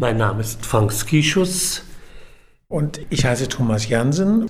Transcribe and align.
Mein 0.00 0.16
Name 0.16 0.42
ist 0.42 0.64
Frank 0.64 0.92
Skischus. 0.92 1.82
Und 2.68 3.00
ich 3.10 3.24
heiße 3.24 3.48
Thomas 3.48 3.88
Jansen. 3.88 4.48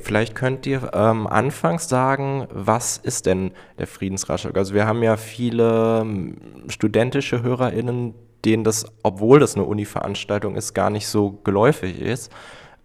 Vielleicht 0.00 0.34
könnt 0.34 0.64
ihr 0.64 0.92
ähm, 0.94 1.26
anfangs 1.26 1.90
sagen, 1.90 2.46
was 2.50 2.96
ist 2.96 3.26
denn 3.26 3.50
der 3.78 3.86
Friedensratschlag? 3.86 4.56
Also 4.56 4.72
wir 4.72 4.86
haben 4.86 5.02
ja 5.02 5.18
viele 5.18 6.00
ähm, 6.00 6.38
studentische 6.68 7.42
HörerInnen, 7.42 8.14
denen 8.46 8.64
das, 8.64 8.86
obwohl 9.02 9.40
das 9.40 9.56
eine 9.56 9.64
Uni-Veranstaltung 9.64 10.56
ist, 10.56 10.72
gar 10.72 10.88
nicht 10.88 11.06
so 11.06 11.32
geläufig 11.44 12.00
ist. 12.00 12.32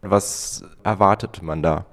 Was 0.01 0.65
erwartet 0.83 1.41
man 1.41 1.63
da? 1.63 1.85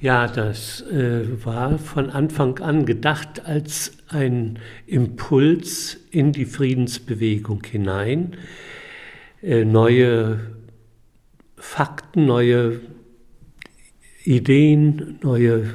Ja, 0.00 0.26
das 0.26 0.80
äh, 0.90 1.44
war 1.44 1.78
von 1.78 2.10
Anfang 2.10 2.58
an 2.58 2.84
gedacht 2.84 3.46
als 3.46 3.92
ein 4.10 4.58
Impuls 4.86 5.98
in 6.10 6.32
die 6.32 6.44
Friedensbewegung 6.44 7.62
hinein. 7.64 8.36
Äh, 9.42 9.64
neue 9.64 10.40
Fakten, 11.56 12.26
neue 12.26 12.80
Ideen, 14.24 15.18
neue, 15.22 15.74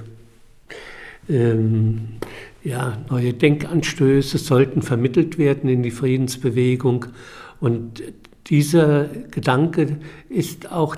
ähm, 1.29 2.17
ja, 2.63 3.03
neue 3.09 3.33
Denkanstöße 3.33 4.37
sollten 4.37 4.81
vermittelt 4.81 5.37
werden 5.37 5.69
in 5.69 5.81
die 5.81 5.91
Friedensbewegung. 5.91 7.07
Und 7.59 8.03
dieser 8.47 9.05
Gedanke 9.31 9.97
ist 10.29 10.71
auch 10.71 10.95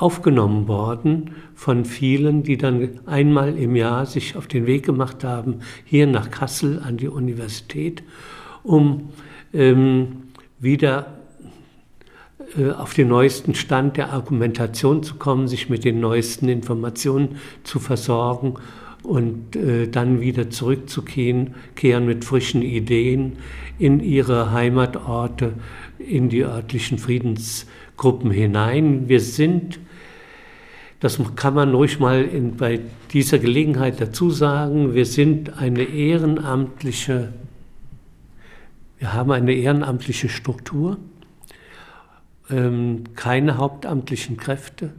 aufgenommen 0.00 0.66
worden 0.66 1.32
von 1.54 1.84
vielen, 1.84 2.42
die 2.42 2.56
dann 2.56 3.00
einmal 3.06 3.56
im 3.56 3.76
Jahr 3.76 4.06
sich 4.06 4.34
auf 4.34 4.46
den 4.46 4.66
Weg 4.66 4.86
gemacht 4.86 5.24
haben, 5.24 5.56
hier 5.84 6.06
nach 6.06 6.30
Kassel 6.30 6.80
an 6.82 6.96
die 6.96 7.08
Universität, 7.08 8.02
um 8.62 9.10
ähm, 9.52 10.22
wieder 10.58 11.18
äh, 12.56 12.70
auf 12.70 12.94
den 12.94 13.08
neuesten 13.08 13.54
Stand 13.54 13.98
der 13.98 14.12
Argumentation 14.12 15.02
zu 15.02 15.16
kommen, 15.16 15.48
sich 15.48 15.68
mit 15.68 15.84
den 15.84 16.00
neuesten 16.00 16.48
Informationen 16.48 17.36
zu 17.62 17.78
versorgen 17.78 18.54
und 19.02 19.54
äh, 19.54 19.86
dann 19.86 20.20
wieder 20.20 20.48
zurückzukehren 20.48 21.54
kehren 21.74 22.06
mit 22.06 22.24
frischen 22.24 22.62
Ideen 22.62 23.34
in 23.78 24.00
ihre 24.00 24.50
Heimatorte, 24.50 25.52
in 25.98 26.30
die 26.30 26.44
örtlichen 26.44 26.96
Friedensgruppen 26.96 28.30
hinein. 28.30 29.08
Wir 29.08 29.20
sind 29.20 29.78
das 31.00 31.18
kann 31.34 31.54
man 31.54 31.74
ruhig 31.74 31.98
mal 31.98 32.22
in, 32.22 32.56
bei 32.56 32.80
dieser 33.12 33.38
Gelegenheit 33.38 34.00
dazu 34.00 34.30
sagen. 34.30 34.94
Wir 34.94 35.06
sind 35.06 35.58
eine 35.58 35.82
ehrenamtliche, 35.82 37.32
wir 38.98 39.12
haben 39.14 39.32
eine 39.32 39.54
ehrenamtliche 39.54 40.28
Struktur, 40.28 40.98
ähm, 42.50 43.04
keine 43.16 43.56
hauptamtlichen 43.56 44.36
Kräfte, 44.36 44.92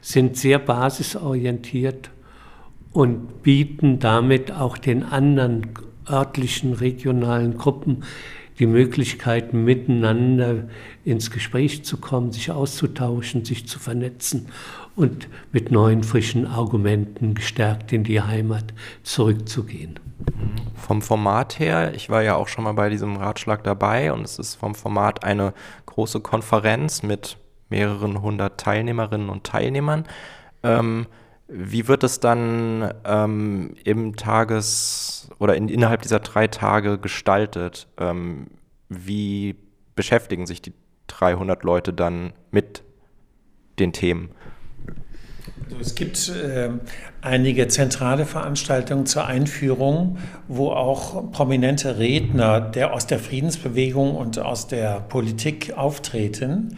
sind 0.00 0.36
sehr 0.36 0.58
basisorientiert 0.58 2.10
und 2.90 3.44
bieten 3.44 4.00
damit 4.00 4.50
auch 4.50 4.76
den 4.76 5.04
anderen 5.04 5.68
örtlichen, 6.10 6.72
regionalen 6.74 7.56
Gruppen 7.56 8.02
die 8.58 8.66
Möglichkeit, 8.66 9.52
miteinander 9.52 10.68
ins 11.04 11.30
Gespräch 11.30 11.84
zu 11.84 11.96
kommen, 11.96 12.32
sich 12.32 12.50
auszutauschen, 12.50 13.44
sich 13.44 13.66
zu 13.66 13.78
vernetzen 13.78 14.46
und 14.96 15.28
mit 15.52 15.70
neuen, 15.70 16.02
frischen 16.02 16.46
Argumenten 16.46 17.34
gestärkt 17.34 17.92
in 17.92 18.04
die 18.04 18.20
Heimat 18.20 18.72
zurückzugehen. 19.02 19.98
Vom 20.76 21.02
Format 21.02 21.58
her, 21.58 21.94
ich 21.94 22.10
war 22.10 22.22
ja 22.22 22.36
auch 22.36 22.48
schon 22.48 22.64
mal 22.64 22.72
bei 22.72 22.88
diesem 22.88 23.16
Ratschlag 23.16 23.64
dabei 23.64 24.12
und 24.12 24.22
es 24.22 24.38
ist 24.38 24.54
vom 24.54 24.74
Format 24.74 25.24
eine 25.24 25.52
große 25.86 26.20
Konferenz 26.20 27.02
mit 27.02 27.36
mehreren 27.70 28.22
hundert 28.22 28.60
Teilnehmerinnen 28.60 29.28
und 29.28 29.44
Teilnehmern. 29.44 30.04
Ähm, 30.62 31.06
wie 31.48 31.88
wird 31.88 32.04
es 32.04 32.20
dann 32.20 32.92
ähm, 33.04 33.74
im 33.84 34.16
Tages- 34.16 35.30
oder 35.38 35.56
in, 35.56 35.68
innerhalb 35.68 36.02
dieser 36.02 36.20
drei 36.20 36.46
Tage 36.46 36.98
gestaltet? 36.98 37.88
Ähm, 37.98 38.46
wie 38.88 39.56
beschäftigen 39.94 40.46
sich 40.46 40.62
die 40.62 40.72
300 41.08 41.62
Leute 41.62 41.92
dann 41.92 42.32
mit 42.50 42.82
den 43.78 43.92
Themen? 43.92 44.30
Es 45.80 45.94
gibt 45.94 46.28
äh, 46.28 46.70
einige 47.22 47.68
zentrale 47.68 48.26
Veranstaltungen 48.26 49.06
zur 49.06 49.26
Einführung, 49.26 50.18
wo 50.48 50.70
auch 50.70 51.30
prominente 51.32 51.98
Redner 51.98 52.60
der, 52.60 52.92
aus 52.92 53.06
der 53.06 53.18
Friedensbewegung 53.18 54.14
und 54.14 54.38
aus 54.38 54.66
der 54.66 55.00
Politik 55.00 55.72
auftreten. 55.76 56.76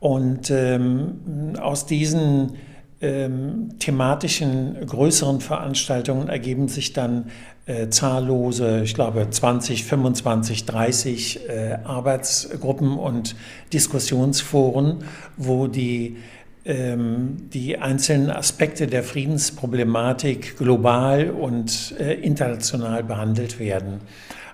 Und 0.00 0.50
ähm, 0.50 1.54
aus 1.60 1.86
diesen 1.86 2.56
ähm, 3.02 3.78
thematischen 3.78 4.86
größeren 4.86 5.40
Veranstaltungen 5.40 6.28
ergeben 6.28 6.68
sich 6.68 6.92
dann 6.92 7.30
äh, 7.66 7.88
zahllose, 7.88 8.82
ich 8.82 8.94
glaube 8.94 9.28
20, 9.30 9.84
25, 9.84 10.66
30 10.66 11.48
äh, 11.48 11.78
Arbeitsgruppen 11.84 12.98
und 12.98 13.36
Diskussionsforen, 13.72 15.04
wo 15.36 15.66
die 15.66 16.16
die 16.64 17.78
einzelnen 17.78 18.30
Aspekte 18.30 18.86
der 18.86 19.02
Friedensproblematik 19.02 20.58
global 20.58 21.30
und 21.30 21.94
äh, 21.98 22.14
international 22.14 23.02
behandelt 23.02 23.58
werden. 23.58 24.00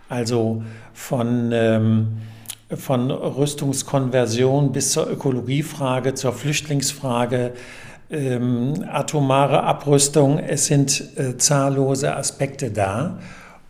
Also 0.09 0.63
von, 0.95 1.51
ähm, 1.53 2.19
von 2.75 3.11
Rüstungskonversion 3.11 4.71
bis 4.71 4.93
zur 4.93 5.11
Ökologiefrage, 5.11 6.15
zur 6.15 6.33
Flüchtlingsfrage, 6.33 7.53
ähm, 8.09 8.85
atomare 8.89 9.65
Abrüstung. 9.65 10.39
Es 10.39 10.67
sind 10.67 11.03
äh, 11.17 11.37
zahllose 11.37 12.17
Aspekte 12.17 12.71
da. 12.71 13.19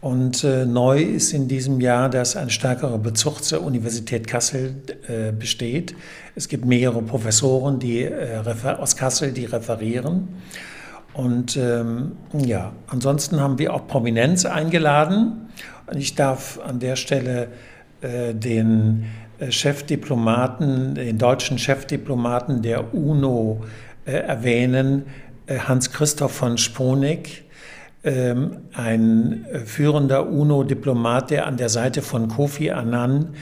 Und 0.00 0.44
äh, 0.44 0.66
neu 0.66 1.00
ist 1.00 1.32
in 1.32 1.48
diesem 1.48 1.80
Jahr, 1.80 2.10
dass 2.10 2.36
ein 2.36 2.50
stärkerer 2.50 2.98
Bezug 2.98 3.42
zur 3.42 3.62
Universität 3.62 4.26
Kassel 4.26 4.76
äh, 5.08 5.32
besteht. 5.32 5.94
Es 6.34 6.48
gibt 6.48 6.64
mehrere 6.64 7.02
Professoren 7.02 7.78
die, 7.78 8.02
äh, 8.02 8.42
aus 8.78 8.96
Kassel, 8.96 9.32
die 9.32 9.46
referieren. 9.46 10.28
Und 11.14 11.56
ähm, 11.56 12.12
ja, 12.34 12.72
ansonsten 12.88 13.40
haben 13.40 13.58
wir 13.58 13.72
auch 13.72 13.88
Prominenz 13.88 14.44
eingeladen. 14.44 15.48
Und 15.86 15.96
ich 15.96 16.14
darf 16.14 16.60
an 16.62 16.78
der 16.78 16.96
Stelle 16.96 17.48
äh, 18.02 18.34
den 18.34 19.06
äh, 19.38 19.50
Chefdiplomaten, 19.50 20.94
den 20.94 21.16
deutschen 21.16 21.58
Chefdiplomaten 21.58 22.60
der 22.60 22.92
UNO 22.94 23.64
äh, 24.04 24.12
erwähnen, 24.12 25.06
Hans-Christoph 25.48 26.32
von 26.32 26.58
ähm, 26.58 27.45
ein 28.06 29.44
äh, 29.46 29.60
führender 29.60 30.28
UNO-Diplomat, 30.28 31.30
der 31.30 31.46
an 31.46 31.56
der 31.56 31.68
Seite 31.68 32.02
von 32.02 32.28
Kofi 32.28 32.70
Annan 32.70 33.34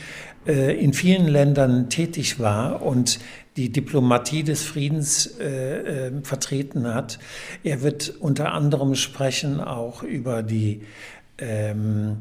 äh, 0.47 0.78
in 0.78 0.92
vielen 0.92 1.28
Ländern 1.28 1.91
tätig 1.91 2.41
war 2.41 2.82
und 2.82 3.19
die 3.56 3.70
Diplomatie 3.70 4.42
des 4.42 4.62
Friedens 4.62 5.38
äh, 5.38 6.08
äh, 6.08 6.12
vertreten 6.22 6.92
hat. 6.92 7.19
Er 7.62 7.82
wird 7.82 8.14
unter 8.20 8.53
anderem 8.53 8.94
sprechen 8.94 9.60
auch 9.60 10.03
über 10.03 10.42
die, 10.42 10.82
ähm, 11.38 12.19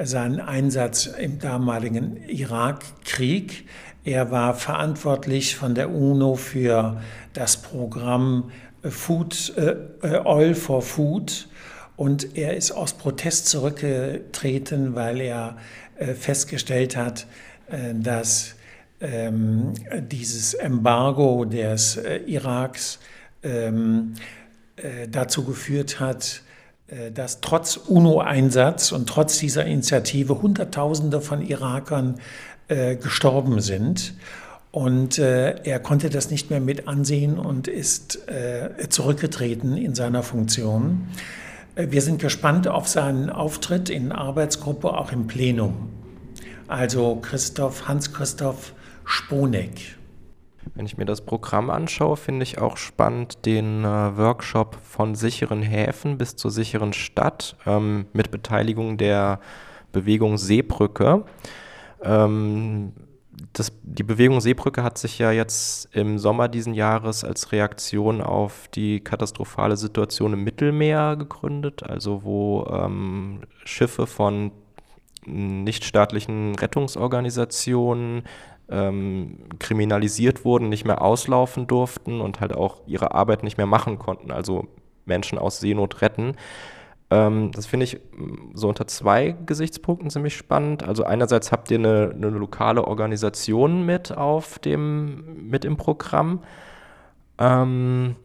seinen 0.00 0.40
Einsatz 0.40 1.06
im 1.06 1.38
damaligen 1.38 2.18
Irakkrieg. 2.28 3.66
Er 4.04 4.30
war 4.30 4.54
verantwortlich 4.54 5.56
von 5.56 5.74
der 5.74 5.90
UNO 5.90 6.36
für 6.36 7.00
das 7.32 7.56
Programm 7.56 8.50
Food, 8.82 9.54
äh, 9.56 10.18
Oil 10.24 10.54
for 10.54 10.82
Food 10.82 11.48
und 11.96 12.36
er 12.36 12.56
ist 12.56 12.72
aus 12.72 12.92
Protest 12.92 13.48
zurückgetreten, 13.48 14.94
weil 14.94 15.20
er 15.20 15.56
äh, 15.98 16.12
festgestellt 16.12 16.96
hat, 16.96 17.26
äh, 17.70 17.94
dass 17.94 18.54
ähm, 19.00 19.72
dieses 20.10 20.54
Embargo 20.54 21.44
des 21.46 21.96
äh, 21.96 22.18
Iraks 22.26 22.98
ähm, 23.42 24.14
dazu 25.10 25.44
geführt 25.44 26.00
hat, 26.00 26.42
dass 27.14 27.40
trotz 27.40 27.78
UNO-Einsatz 27.78 28.92
und 28.92 29.08
trotz 29.08 29.38
dieser 29.38 29.64
Initiative 29.64 30.42
Hunderttausende 30.42 31.22
von 31.22 31.40
Irakern 31.40 32.20
gestorben 32.68 33.60
sind. 33.60 34.12
Und 34.70 35.18
er 35.18 35.80
konnte 35.80 36.10
das 36.10 36.30
nicht 36.30 36.50
mehr 36.50 36.60
mit 36.60 36.88
ansehen 36.88 37.38
und 37.38 37.68
ist 37.68 38.18
zurückgetreten 38.90 39.78
in 39.78 39.94
seiner 39.94 40.22
Funktion. 40.22 41.08
Wir 41.78 42.00
sind 42.00 42.22
gespannt 42.22 42.66
auf 42.68 42.88
seinen 42.88 43.28
Auftritt 43.28 43.90
in 43.90 44.10
Arbeitsgruppe, 44.10 44.96
auch 44.96 45.12
im 45.12 45.26
Plenum. 45.26 45.90
Also 46.68 47.16
Christoph, 47.16 47.86
Hans-Christoph 47.86 48.72
Sponeck. 49.04 49.96
Wenn 50.74 50.86
ich 50.86 50.96
mir 50.96 51.04
das 51.04 51.20
Programm 51.20 51.68
anschaue, 51.68 52.16
finde 52.16 52.44
ich 52.44 52.56
auch 52.56 52.78
spannend 52.78 53.44
den 53.44 53.84
äh, 53.84 54.16
Workshop 54.16 54.78
von 54.82 55.14
sicheren 55.14 55.60
Häfen 55.60 56.16
bis 56.16 56.34
zur 56.34 56.50
sicheren 56.50 56.94
Stadt 56.94 57.56
ähm, 57.66 58.06
mit 58.14 58.30
Beteiligung 58.30 58.96
der 58.96 59.38
Bewegung 59.92 60.38
Seebrücke. 60.38 61.24
Ähm, 62.02 62.94
das, 63.52 63.72
die 63.82 64.02
Bewegung 64.02 64.40
Seebrücke 64.40 64.82
hat 64.82 64.98
sich 64.98 65.18
ja 65.18 65.30
jetzt 65.30 65.88
im 65.94 66.18
Sommer 66.18 66.48
diesen 66.48 66.74
Jahres 66.74 67.24
als 67.24 67.52
Reaktion 67.52 68.20
auf 68.20 68.68
die 68.68 69.00
katastrophale 69.00 69.76
Situation 69.76 70.32
im 70.32 70.44
Mittelmeer 70.44 71.16
gegründet, 71.16 71.82
also 71.82 72.22
wo 72.24 72.66
ähm, 72.70 73.42
Schiffe 73.64 74.06
von 74.06 74.52
nichtstaatlichen 75.26 76.54
Rettungsorganisationen 76.54 78.22
ähm, 78.68 79.38
kriminalisiert 79.58 80.44
wurden, 80.44 80.68
nicht 80.68 80.84
mehr 80.84 81.02
auslaufen 81.02 81.66
durften 81.66 82.20
und 82.20 82.40
halt 82.40 82.54
auch 82.54 82.80
ihre 82.86 83.12
Arbeit 83.12 83.42
nicht 83.42 83.56
mehr 83.58 83.66
machen 83.66 83.98
konnten, 83.98 84.30
also 84.30 84.68
Menschen 85.04 85.38
aus 85.38 85.60
Seenot 85.60 86.00
retten. 86.00 86.36
Ähm, 87.10 87.52
das 87.52 87.66
finde 87.66 87.84
ich 87.84 87.96
mm, 87.96 88.54
so 88.54 88.68
unter 88.68 88.86
zwei 88.86 89.36
Gesichtspunkten 89.46 90.10
ziemlich 90.10 90.36
spannend. 90.36 90.82
Also 90.82 91.04
einerseits 91.04 91.52
habt 91.52 91.70
ihr 91.70 91.78
eine, 91.78 92.12
eine 92.14 92.30
lokale 92.30 92.84
Organisation 92.84 93.84
mit 93.86 94.12
auf 94.12 94.58
dem, 94.58 95.48
mit 95.48 95.64
im 95.64 95.76
Programm. 95.76 96.42
Ähm, 97.38 98.16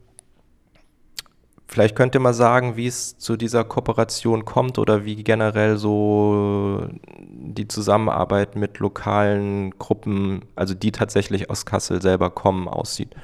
vielleicht 1.68 1.95
könnt 1.95 2.16
ihr 2.16 2.22
mal 2.22 2.33
sagen, 2.33 2.75
wie 2.75 2.88
es 2.88 3.18
zu 3.18 3.38
dieser 3.38 3.63
Kooperation 3.63 4.45
kommt 4.45 4.80
oder 4.80 5.06
wie 5.06 5.24
generell 5.24 5.77
so 5.77 6.88
die 7.19 7.68
Zusammenarbeit 7.68 8.56
mit 8.56 8.80
lokalen 8.80 9.77
Gruppen, 9.77 10.42
also 10.56 10.74
die 10.74 10.92
tatsächlich 10.92 11.50
aus 11.50 11.66
Kassel 11.66 12.01
selber 12.01 12.30
kommen, 12.31 12.68
aussieht. 12.68 13.16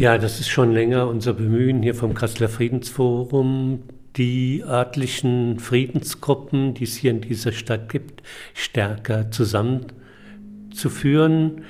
Ja, 0.00 0.16
das 0.16 0.40
ist 0.40 0.48
schon 0.48 0.72
länger 0.72 1.06
unser 1.08 1.34
Bemühen 1.34 1.82
hier 1.82 1.94
vom 1.94 2.14
Kasseler 2.14 2.48
Friedensforum, 2.48 3.82
die 4.16 4.64
örtlichen 4.66 5.58
Friedensgruppen, 5.58 6.72
die 6.72 6.84
es 6.84 6.96
hier 6.96 7.10
in 7.10 7.20
dieser 7.20 7.52
Stadt 7.52 7.90
gibt, 7.90 8.22
stärker 8.54 9.30
zusammenzuführen, 9.30 11.64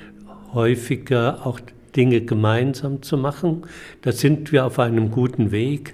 häufiger 0.53 1.45
auch 1.45 1.59
Dinge 1.93 2.21
gemeinsam 2.21 3.01
zu 3.01 3.17
machen. 3.17 3.63
Da 4.01 4.13
sind 4.13 4.53
wir 4.53 4.65
auf 4.65 4.79
einem 4.79 5.11
guten 5.11 5.51
Weg, 5.51 5.93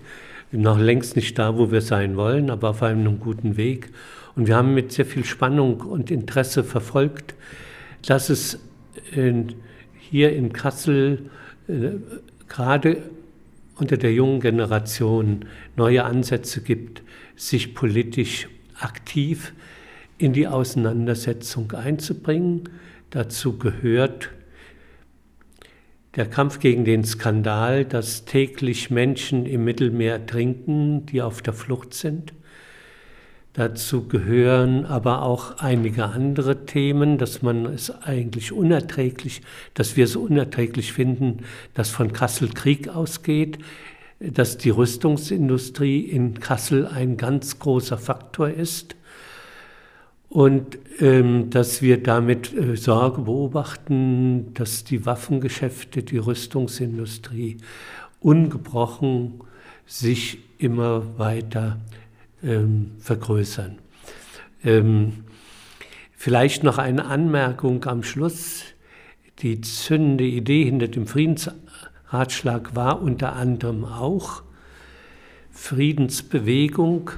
noch 0.52 0.78
längst 0.78 1.16
nicht 1.16 1.40
da, 1.40 1.58
wo 1.58 1.72
wir 1.72 1.82
sein 1.82 2.18
wollen, 2.18 2.52
aber 2.52 2.70
auf 2.70 2.84
einem 2.84 3.20
guten 3.20 3.58
Weg. 3.58 3.90
Und 4.36 4.46
wir 4.46 4.58
haben 4.58 4.76
mit 4.76 4.92
sehr 4.92 5.08
viel 5.08 5.26
Spannung 5.26 5.82
und 5.82 6.12
Interesse 6.12 6.64
verfolgt, 6.64 7.34
dass 8.06 8.30
es 8.30 8.60
hier 10.12 10.34
in 10.34 10.54
Kassel 10.54 11.32
äh, 11.68 11.90
gerade 12.48 13.10
unter 13.76 13.98
der 13.98 14.14
jungen 14.14 14.40
Generation 14.40 15.46
neue 15.76 16.04
Ansätze 16.04 16.62
gibt, 16.62 17.04
sich 17.36 17.76
politisch 17.76 18.48
aktiv 18.80 19.54
in 20.18 20.34
die 20.34 20.48
Auseinandersetzung 20.48 21.72
einzubringen. 21.74 22.70
Dazu 23.12 23.58
gehört 23.58 24.32
der 26.16 26.26
Kampf 26.26 26.60
gegen 26.60 26.84
den 26.84 27.04
Skandal, 27.04 27.86
dass 27.86 28.26
täglich 28.26 28.90
Menschen 28.90 29.46
im 29.46 29.64
Mittelmeer 29.64 30.26
trinken, 30.26 31.06
die 31.06 31.22
auf 31.22 31.44
der 31.44 31.54
Flucht 31.54 31.94
sind. 31.94 32.34
Dazu 33.58 34.08
gehören 34.08 34.86
aber 34.86 35.24
auch 35.24 35.58
einige 35.58 36.06
andere 36.06 36.68
Themen, 36.68 37.18
dass 37.18 37.42
man 37.42 37.66
es 37.66 37.90
eigentlich 38.04 38.52
unerträglich, 38.52 39.42
dass 39.74 39.98
wir 39.98 40.04
es 40.04 40.16
unerträglich 40.16 40.94
finden, 40.94 41.40
dass 41.74 41.90
von 41.90 42.14
Kassel 42.14 42.50
Krieg 42.50 42.88
ausgeht, 42.88 43.58
dass 44.20 44.60
die 44.60 44.70
Rüstungsindustrie 44.70 46.02
in 46.02 46.40
Kassel 46.40 46.86
ein 46.86 47.18
ganz 47.18 47.58
großer 47.58 47.98
Faktor 47.98 48.50
ist 48.50 48.96
und 50.30 50.78
ähm, 51.00 51.50
dass 51.50 51.82
wir 51.82 52.04
damit 52.04 52.56
äh, 52.56 52.76
Sorge 52.76 53.22
beobachten, 53.22 54.54
dass 54.54 54.84
die 54.84 55.04
Waffengeschäfte, 55.08 56.04
die 56.04 56.20
Rüstungsindustrie 56.20 57.58
ungebrochen 58.20 59.42
sich 59.88 60.38
immer 60.60 61.18
weiter 61.18 61.80
ähm, 62.44 62.92
vergrößern. 63.00 63.80
Ähm, 64.64 65.26
vielleicht 66.12 66.64
noch 66.64 66.78
eine 66.78 67.06
Anmerkung 67.06 67.84
am 67.86 68.04
Schluss. 68.04 68.64
Die 69.40 69.62
zündende 69.62 70.24
Idee 70.24 70.66
hinter 70.66 70.88
dem 70.88 71.08
Friedensratschlag 71.08 72.76
war 72.76 73.02
unter 73.02 73.34
anderem 73.34 73.86
auch 73.86 74.44
Friedensbewegung, 75.52 77.12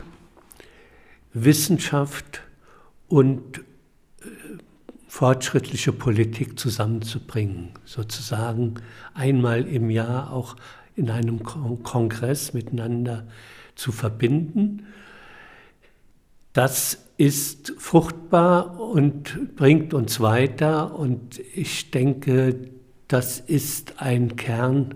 Wissenschaft 1.33 2.42
und 3.07 3.60
äh, 3.60 4.25
fortschrittliche 5.07 5.92
Politik 5.92 6.60
zusammenzubringen, 6.60 7.69
sozusagen 7.86 8.75
einmal 9.13 9.68
im 9.68 9.89
Jahr 9.89 10.31
auch 10.31 10.56
in 10.95 11.10
einem 11.10 11.44
Kongress 11.44 12.54
miteinander 12.54 13.27
zu 13.75 13.92
verbinden 13.92 14.86
das 16.59 16.97
ist 17.15 17.71
fruchtbar 17.77 18.81
und 18.81 19.56
bringt 19.56 19.94
uns 19.94 20.19
weiter. 20.19 20.94
Und 20.94 21.39
ich 21.56 21.89
denke, 21.89 22.67
das 23.07 23.39
ist 23.39 24.01
ein 24.01 24.35
Kern 24.35 24.95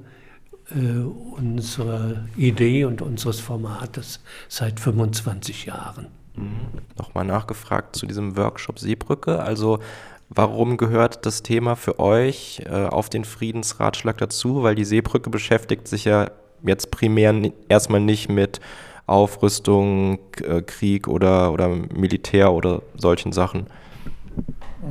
äh, 0.71 1.00
unserer 1.00 2.25
Idee 2.36 2.83
und 2.83 3.01
unseres 3.01 3.39
Formates 3.39 4.19
seit 4.50 4.81
25 4.81 5.65
Jahren. 5.65 6.07
Mhm. 6.36 6.81
Nochmal 6.98 7.24
nachgefragt 7.24 7.95
zu 7.95 8.07
diesem 8.07 8.36
Workshop 8.36 8.77
Seebrücke. 8.77 9.42
Also 9.42 9.80
warum 10.27 10.75
gehört 10.75 11.25
das 11.25 11.44
Thema 11.44 11.77
für 11.77 11.98
euch 11.98 12.62
äh, 12.65 12.88
auf 12.88 13.07
den 13.07 13.24
Friedensratschlag 13.24 14.18
dazu? 14.18 14.63
Weil 14.63 14.75
die 14.75 14.83
Seebrücke 14.83 15.30
beschäftigt 15.30 15.88
sich 15.88 16.04
ja 16.04 16.30
jetzt 16.62 16.92
primär 16.92 17.33
erstmal 17.69 18.01
nicht 18.01 18.27
mit 18.27 18.60
Aufrüstung, 19.05 20.19
äh, 20.47 20.61
Krieg 20.61 21.07
oder, 21.07 21.51
oder 21.51 21.69
Militär 21.69 22.53
oder 22.53 22.81
solchen 22.95 23.31
Sachen. 23.31 23.67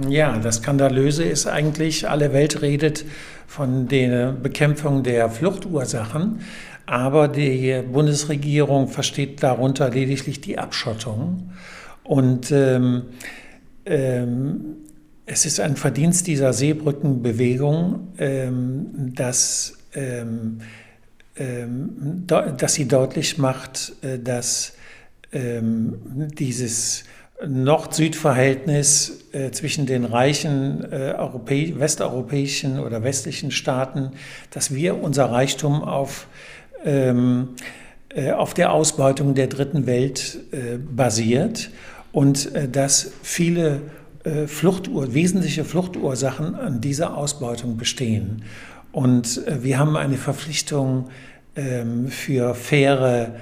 Ja, 0.08 0.38
das 0.38 0.56
Skandalöse 0.56 1.24
ist 1.24 1.46
eigentlich, 1.46 2.08
alle 2.08 2.32
Welt 2.32 2.62
redet 2.62 3.04
von 3.46 3.88
der 3.88 4.32
Bekämpfung 4.32 5.02
der 5.02 5.28
Fluchtursachen, 5.28 6.40
aber 6.86 7.28
die 7.28 7.82
Bundesregierung 7.92 8.88
versteht 8.88 9.42
darunter 9.42 9.90
lediglich 9.90 10.40
die 10.40 10.58
Abschottung. 10.58 11.52
Und 12.04 12.50
ähm, 12.50 13.02
ähm, 13.84 14.76
es 15.26 15.46
ist 15.46 15.60
ein 15.60 15.76
Verdienst 15.76 16.26
dieser 16.26 16.52
Seebrückenbewegung, 16.52 18.08
ähm, 18.18 19.12
dass 19.14 19.78
ähm, 19.94 20.58
dass 21.34 22.74
sie 22.74 22.86
deutlich 22.86 23.38
macht, 23.38 23.92
äh, 24.02 24.18
dass 24.18 24.74
ähm, 25.32 26.28
dieses 26.38 27.04
Nord-Süd-Verhältnis 27.44 29.24
äh, 29.32 29.50
zwischen 29.50 29.86
den 29.86 30.04
reichen 30.04 30.84
äh, 30.92 31.14
westeuropäischen 31.78 32.78
oder 32.78 33.02
westlichen 33.02 33.50
Staaten, 33.50 34.12
dass 34.50 34.74
wir 34.74 35.02
unser 35.02 35.30
Reichtum 35.30 35.82
auf, 35.82 36.26
ähm, 36.84 37.48
auf 38.36 38.52
der 38.52 38.72
Ausbeutung 38.72 39.34
der 39.34 39.46
dritten 39.46 39.86
Welt 39.86 40.38
basiert 40.94 41.70
und 42.12 42.50
dass 42.70 43.10
viele 43.22 43.80
Fluchtur 44.46 45.14
wesentliche 45.14 45.64
Fluchtursachen 45.64 46.54
an 46.54 46.82
dieser 46.82 47.16
Ausbeutung 47.16 47.78
bestehen. 47.78 48.42
Und 48.92 49.46
äh, 49.46 49.62
wir 49.62 49.78
haben 49.78 49.96
eine 49.96 50.16
Verpflichtung 50.16 51.08
ähm, 51.56 52.08
für 52.08 52.54
faire 52.54 53.34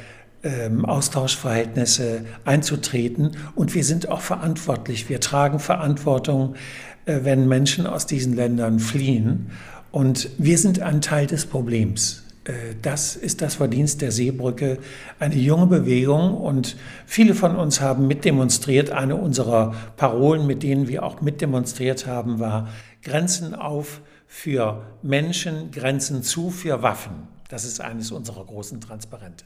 ähm, 0.42 0.84
Austauschverhältnisse 0.84 2.24
einzutreten. 2.44 3.36
Und 3.54 3.74
wir 3.74 3.84
sind 3.84 4.08
auch 4.08 4.22
verantwortlich. 4.22 5.08
Wir 5.08 5.20
tragen 5.20 5.58
Verantwortung, 5.58 6.54
äh, 7.04 7.20
wenn 7.22 7.46
Menschen 7.48 7.86
aus 7.86 8.06
diesen 8.06 8.34
Ländern 8.34 8.78
fliehen. 8.78 9.50
Und 9.90 10.30
wir 10.38 10.56
sind 10.56 10.80
ein 10.80 11.00
Teil 11.00 11.26
des 11.26 11.46
Problems. 11.46 12.22
Äh, 12.44 12.52
das 12.80 13.16
ist 13.16 13.42
das 13.42 13.56
Verdienst 13.56 14.02
der 14.02 14.12
Seebrücke, 14.12 14.78
eine 15.18 15.36
junge 15.36 15.66
Bewegung 15.66 16.36
und 16.36 16.76
viele 17.06 17.34
von 17.34 17.56
uns 17.56 17.80
haben 17.80 18.06
mitdemonstriert. 18.06 18.90
Eine 18.90 19.16
unserer 19.16 19.74
Parolen, 19.96 20.46
mit 20.46 20.62
denen 20.62 20.88
wir 20.88 21.02
auch 21.02 21.20
mitdemonstriert 21.20 22.06
haben, 22.06 22.38
war 22.38 22.68
Grenzen 23.02 23.54
auf 23.54 24.00
für 24.32 24.86
Menschen, 25.02 25.72
Grenzen 25.72 26.22
zu 26.22 26.50
für 26.50 26.82
Waffen. 26.82 27.26
Das 27.48 27.64
ist 27.64 27.80
eines 27.80 28.12
unserer 28.12 28.44
großen 28.44 28.80
Transparente. 28.80 29.44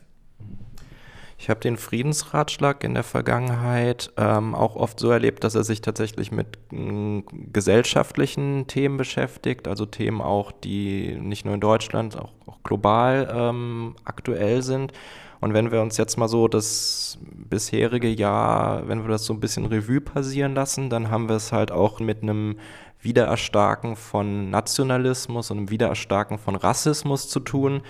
Ich 1.38 1.48
habe 1.48 1.58
den 1.58 1.78
Friedensratschlag 1.78 2.84
in 2.84 2.92
der 2.92 3.02
Vergangenheit 3.02 4.12
ähm, 4.18 4.54
auch 4.54 4.76
oft 4.76 5.00
so 5.00 5.10
erlebt, 5.10 5.42
dass 5.42 5.54
er 5.54 5.64
sich 5.64 5.80
tatsächlich 5.80 6.32
mit 6.32 6.58
äh, 6.70 7.22
gesellschaftlichen 7.50 8.66
Themen 8.66 8.98
beschäftigt, 8.98 9.68
also 9.68 9.86
Themen 9.86 10.20
auch, 10.20 10.52
die 10.52 11.16
nicht 11.18 11.46
nur 11.46 11.54
in 11.54 11.60
Deutschland, 11.60 12.18
auch, 12.18 12.32
auch 12.46 12.62
global 12.62 13.32
ähm, 13.34 13.96
aktuell 14.04 14.60
sind. 14.60 14.92
Und 15.40 15.52
wenn 15.52 15.70
wir 15.72 15.82
uns 15.82 15.96
jetzt 15.96 16.16
mal 16.16 16.28
so 16.28 16.48
das 16.48 17.18
bisherige 17.20 18.08
Jahr, 18.08 18.88
wenn 18.88 19.02
wir 19.02 19.10
das 19.10 19.24
so 19.24 19.34
ein 19.34 19.40
bisschen 19.40 19.66
Revue 19.66 20.00
passieren 20.00 20.54
lassen, 20.54 20.88
dann 20.88 21.10
haben 21.10 21.28
wir 21.28 21.36
es 21.36 21.52
halt 21.52 21.70
auch 21.70 22.00
mit 22.00 22.22
einem 22.22 22.56
Wiedererstarken 23.04 23.96
von 23.96 24.50
Nationalismus 24.50 25.50
und 25.50 25.58
einem 25.58 25.70
Wiedererstarken 25.70 26.38
von 26.38 26.56
Rassismus 26.56 27.28
zu 27.28 27.40
tun. 27.40 27.82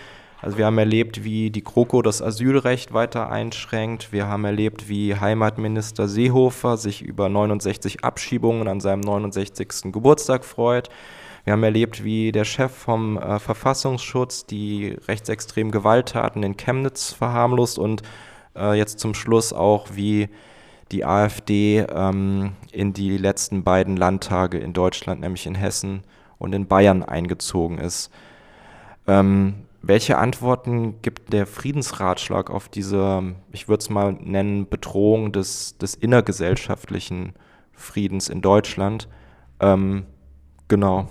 Also 0.43 0.59
wir 0.59 0.67
haben 0.67 0.77
erlebt, 0.77 1.25
wie 1.25 1.51
die 1.51 1.65
GroKo 1.65 2.03
das 2.03 2.21
Asylrecht 2.21 2.93
weiter 2.93 3.31
einschränkt. 3.31 4.13
Wir 4.13 4.27
haben 4.27 4.45
erlebt, 4.45 4.89
wie 4.89 5.15
Heimatminister 5.15 6.07
Seehofer 6.07 6.77
sich 6.77 7.01
über 7.01 7.31
69 7.31 8.05
Abschiebungen 8.05 8.69
an 8.69 8.81
seinem 8.81 9.01
69. 9.01 9.93
Geburtstag 9.93 10.45
freut. 10.45 10.91
Wir 11.45 11.53
haben 11.53 11.63
erlebt, 11.63 12.05
wie 12.05 12.33
der 12.33 12.45
Chef 12.45 12.73
vom 12.73 13.17
äh, 13.17 13.39
Verfassungsschutz 13.39 14.45
die 14.45 14.97
rechtsextremen 15.09 15.71
Gewalttaten 15.71 16.43
in 16.43 16.57
Chemnitz 16.57 17.13
verharmlost 17.13 17.79
und 17.79 18.03
äh, 18.57 18.77
jetzt 18.77 18.99
zum 18.99 19.15
Schluss 19.15 19.53
auch, 19.53 19.89
wie 19.95 20.29
die 20.93 21.05
AfD 21.05 21.81
ähm, 21.81 22.53
in 22.73 22.93
die 22.93 23.17
letzten 23.17 23.65
beiden 23.65 23.97
Landtage 23.97 24.59
in 24.59 24.73
Deutschland, 24.73 25.21
nämlich 25.21 25.47
in 25.47 25.55
Hessen 25.55 26.03
und 26.39 26.55
in 26.55 26.67
Bayern 26.67 27.03
eingezogen 27.03 27.79
ist. 27.79 28.11
Ähm, 29.07 29.55
welche 29.83 30.17
Antworten 30.17 31.03
gibt 31.03 31.33
der 31.33 31.47
Friedensratschlag 31.47 32.51
auf 32.51 32.69
diese, 32.69 33.35
ich 33.53 33.69
würde 33.69 33.83
es 33.83 33.91
mal 33.91 34.15
nennen, 34.15 34.69
Bedrohung 34.69 35.33
des, 35.33 35.77
des 35.77 35.95
innergesellschaftlichen 35.95 37.35
Friedens 37.73 38.29
in 38.29 38.41
Deutschland? 38.41 39.09
Ähm, 39.61 40.05
genau. 40.69 41.09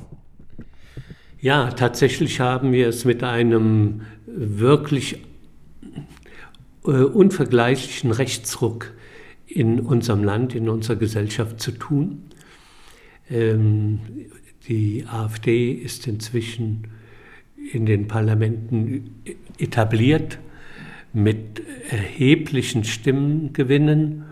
Ja, 1.40 1.70
tatsächlich 1.70 2.40
haben 2.40 2.72
wir 2.72 2.88
es 2.88 3.06
mit 3.06 3.24
einem 3.24 4.02
wirklich 4.26 5.20
äh, 6.86 6.90
unvergleichlichen 6.90 8.12
Rechtsruck 8.12 8.94
in 9.54 9.80
unserem 9.80 10.24
Land, 10.24 10.56
in 10.56 10.70
unserer 10.70 10.96
Gesellschaft 10.96 11.60
zu 11.60 11.72
tun. 11.72 12.24
Ähm, 13.30 14.00
die 14.68 15.06
AfD 15.06 15.72
ist 15.72 16.08
inzwischen 16.08 16.88
in 17.72 17.86
den 17.86 18.08
Parlamenten 18.08 19.22
etabliert 19.58 20.40
mit 21.14 21.62
erheblichen 21.90 22.84
Stimmengewinnen. 22.84 24.24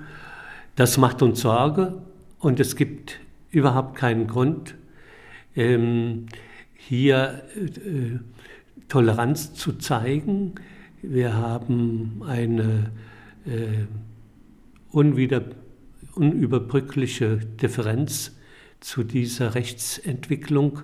Das 0.76 0.98
macht 0.98 1.22
uns 1.22 1.42
Sorge 1.42 2.02
und 2.40 2.60
es 2.60 2.76
gibt 2.76 3.20
überhaupt 3.52 3.96
keinen 3.96 4.28
Grund, 4.28 4.76
ähm, 5.56 6.26
hier 6.74 7.44
äh, 7.56 8.20
Toleranz 8.88 9.54
zu 9.54 9.74
zeigen. 9.74 10.56
Wir 11.02 11.36
haben 11.36 12.22
eine 12.26 12.92
äh, 13.46 13.86
unwieder, 14.92 15.44
unüberbrückliche 16.16 17.38
Differenz 17.38 18.38
zu 18.80 19.04
dieser 19.04 19.56
Rechtsentwicklung 19.56 20.82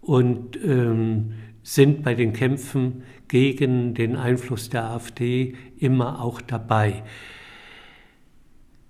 und 0.00 0.56
ähm, 0.64 1.32
sind 1.62 2.02
bei 2.02 2.14
den 2.14 2.32
Kämpfen 2.32 3.02
gegen 3.28 3.94
den 3.94 4.16
Einfluss 4.16 4.70
der 4.70 4.84
AfD 4.84 5.54
immer 5.78 6.22
auch 6.22 6.40
dabei. 6.40 7.04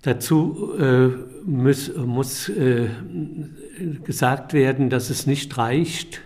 Dazu 0.01 0.73
äh, 0.79 1.09
muss, 1.45 1.95
muss 1.95 2.49
äh, 2.49 2.89
gesagt 4.03 4.53
werden, 4.53 4.89
dass 4.89 5.11
es 5.11 5.27
nicht 5.27 5.57
reicht, 5.57 6.21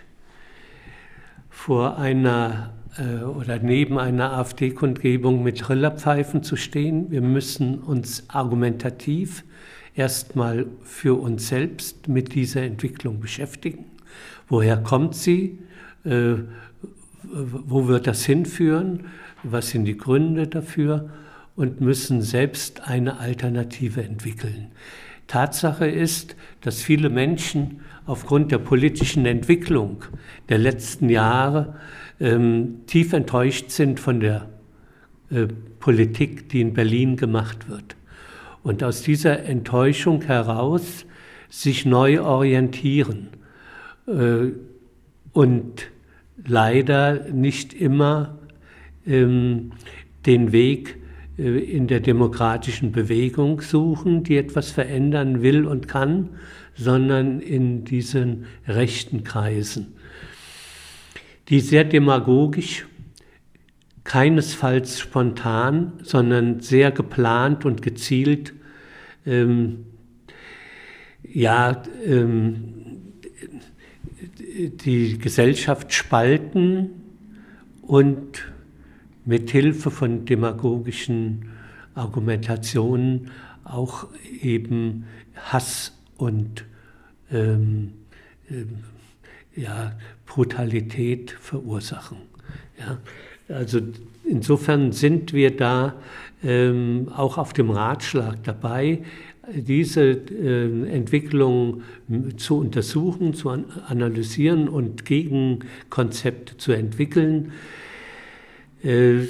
vor 1.50 1.98
einer 1.98 2.75
äh, 2.98 3.24
oder 3.24 3.58
neben 3.58 3.98
einer 3.98 4.32
AfD-Kundgebung 4.32 5.42
mit 5.42 5.58
Trillerpfeifen 5.58 6.42
zu 6.42 6.56
stehen. 6.56 7.10
Wir 7.10 7.20
müssen 7.20 7.78
uns 7.78 8.24
argumentativ 8.28 9.44
erstmal 9.94 10.66
für 10.82 11.20
uns 11.20 11.48
selbst 11.48 12.08
mit 12.08 12.34
dieser 12.34 12.62
Entwicklung 12.62 13.20
beschäftigen. 13.20 13.86
Woher 14.48 14.76
kommt 14.76 15.14
sie? 15.14 15.58
Äh, 16.04 16.34
wo 17.22 17.88
wird 17.88 18.06
das 18.06 18.24
hinführen? 18.24 19.06
Was 19.42 19.70
sind 19.70 19.84
die 19.84 19.96
Gründe 19.96 20.46
dafür? 20.46 21.10
Und 21.56 21.80
müssen 21.80 22.20
selbst 22.20 22.86
eine 22.86 23.18
Alternative 23.18 24.02
entwickeln. 24.02 24.68
Tatsache 25.26 25.86
ist, 25.86 26.36
dass 26.60 26.82
viele 26.82 27.08
Menschen 27.08 27.80
aufgrund 28.04 28.52
der 28.52 28.58
politischen 28.58 29.26
Entwicklung 29.26 30.04
der 30.48 30.58
letzten 30.58 31.08
Jahre 31.08 31.74
ähm, 32.20 32.82
tief 32.86 33.12
enttäuscht 33.12 33.70
sind 33.70 34.00
von 34.00 34.20
der 34.20 34.48
äh, 35.30 35.46
Politik, 35.80 36.48
die 36.48 36.60
in 36.60 36.74
Berlin 36.74 37.16
gemacht 37.16 37.68
wird. 37.68 37.96
Und 38.62 38.82
aus 38.82 39.02
dieser 39.02 39.44
Enttäuschung 39.44 40.22
heraus 40.22 41.06
sich 41.48 41.86
neu 41.86 42.20
orientieren 42.20 43.28
äh, 44.06 44.52
und 45.32 45.90
leider 46.44 47.30
nicht 47.30 47.74
immer 47.74 48.38
ähm, 49.06 49.72
den 50.26 50.52
Weg 50.52 50.98
äh, 51.38 51.58
in 51.58 51.86
der 51.86 52.00
demokratischen 52.00 52.92
Bewegung 52.92 53.60
suchen, 53.60 54.22
die 54.22 54.36
etwas 54.36 54.70
verändern 54.70 55.42
will 55.42 55.66
und 55.66 55.88
kann, 55.88 56.30
sondern 56.74 57.40
in 57.40 57.84
diesen 57.84 58.46
rechten 58.66 59.24
Kreisen, 59.24 59.94
die 61.48 61.60
sehr 61.60 61.84
demagogisch, 61.84 62.86
keinesfalls 64.04 65.00
spontan, 65.00 65.92
sondern 66.02 66.60
sehr 66.60 66.92
geplant 66.92 67.64
und 67.64 67.82
gezielt 67.82 68.54
ähm, 69.26 69.86
ja, 71.22 71.82
ähm, 72.04 73.02
die 74.58 75.18
Gesellschaft 75.18 75.92
spalten 75.92 76.90
und 77.82 78.52
mit 79.24 79.50
Hilfe 79.50 79.90
von 79.90 80.24
demagogischen 80.24 81.50
Argumentationen 81.94 83.30
auch 83.64 84.06
eben 84.40 85.04
Hass 85.34 85.98
und 86.16 86.64
ähm, 87.30 87.92
äh, 88.48 89.60
ja, 89.60 89.96
Brutalität 90.26 91.30
verursachen. 91.30 92.18
Ja. 92.78 92.98
Also 93.48 93.80
insofern 94.24 94.92
sind 94.92 95.32
wir 95.32 95.56
da 95.56 95.94
ähm, 96.42 97.08
auch 97.14 97.38
auf 97.38 97.52
dem 97.52 97.70
Ratschlag 97.70 98.42
dabei, 98.42 99.02
diese 99.54 100.02
äh, 100.02 100.88
Entwicklung 100.90 101.82
zu 102.36 102.58
untersuchen, 102.58 103.34
zu 103.34 103.50
an 103.50 103.66
analysieren 103.86 104.68
und 104.68 105.04
Gegenkonzepte 105.04 106.56
zu 106.56 106.72
entwickeln. 106.72 107.52
Äh, 108.82 109.20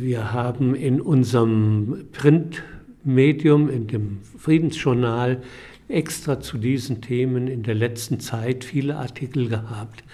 wir 0.00 0.32
haben 0.32 0.74
in 0.74 1.00
unserem 1.00 2.06
Printmedium, 2.12 3.68
in 3.68 3.86
dem 3.86 4.18
Friedensjournal, 4.38 5.42
extra 5.90 6.40
zu 6.40 6.58
diesen 6.58 7.00
Themen 7.00 7.48
in 7.48 7.62
der 7.62 7.74
letzten 7.74 8.20
Zeit 8.20 8.64
viele 8.64 8.96
Artikel 8.96 9.48
gehabt, 9.48 10.04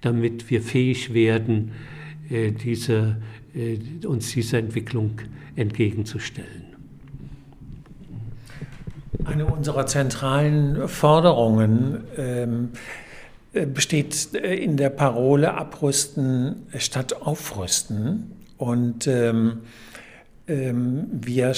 damit 0.00 0.50
wir 0.50 0.62
fähig 0.62 1.12
werden, 1.12 1.72
äh, 2.30 2.52
diese, 2.52 3.16
äh, 3.54 3.78
uns 4.06 4.32
dieser 4.32 4.58
Entwicklung 4.58 5.20
entgegenzustellen. 5.54 6.64
Eine 9.24 9.46
unserer 9.46 9.86
zentralen 9.86 10.88
Forderungen 10.88 12.04
ähm, 12.16 12.68
äh, 13.52 13.66
besteht 13.66 14.34
in 14.34 14.76
der 14.76 14.90
Parole 14.90 15.54
Abrüsten 15.54 16.66
statt 16.78 17.22
Aufrüsten. 17.22 18.32
Und 18.58 19.06
ähm, 19.06 19.58
wir 20.48 21.54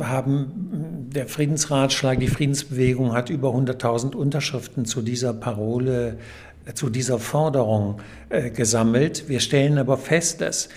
haben, 0.00 1.08
der 1.14 1.28
Friedensratschlag, 1.28 2.18
die 2.18 2.26
Friedensbewegung 2.26 3.12
hat 3.12 3.30
über 3.30 3.50
100.000 3.50 4.16
Unterschriften 4.16 4.84
zu 4.86 5.02
dieser 5.02 5.32
Parole, 5.32 6.18
äh, 6.66 6.74
zu 6.74 6.90
dieser 6.90 7.18
Forderung 7.18 8.00
äh, 8.30 8.50
gesammelt. 8.50 9.28
Wir 9.28 9.40
stellen 9.40 9.78
aber 9.78 9.98
fest, 9.98 10.40
dass 10.40 10.68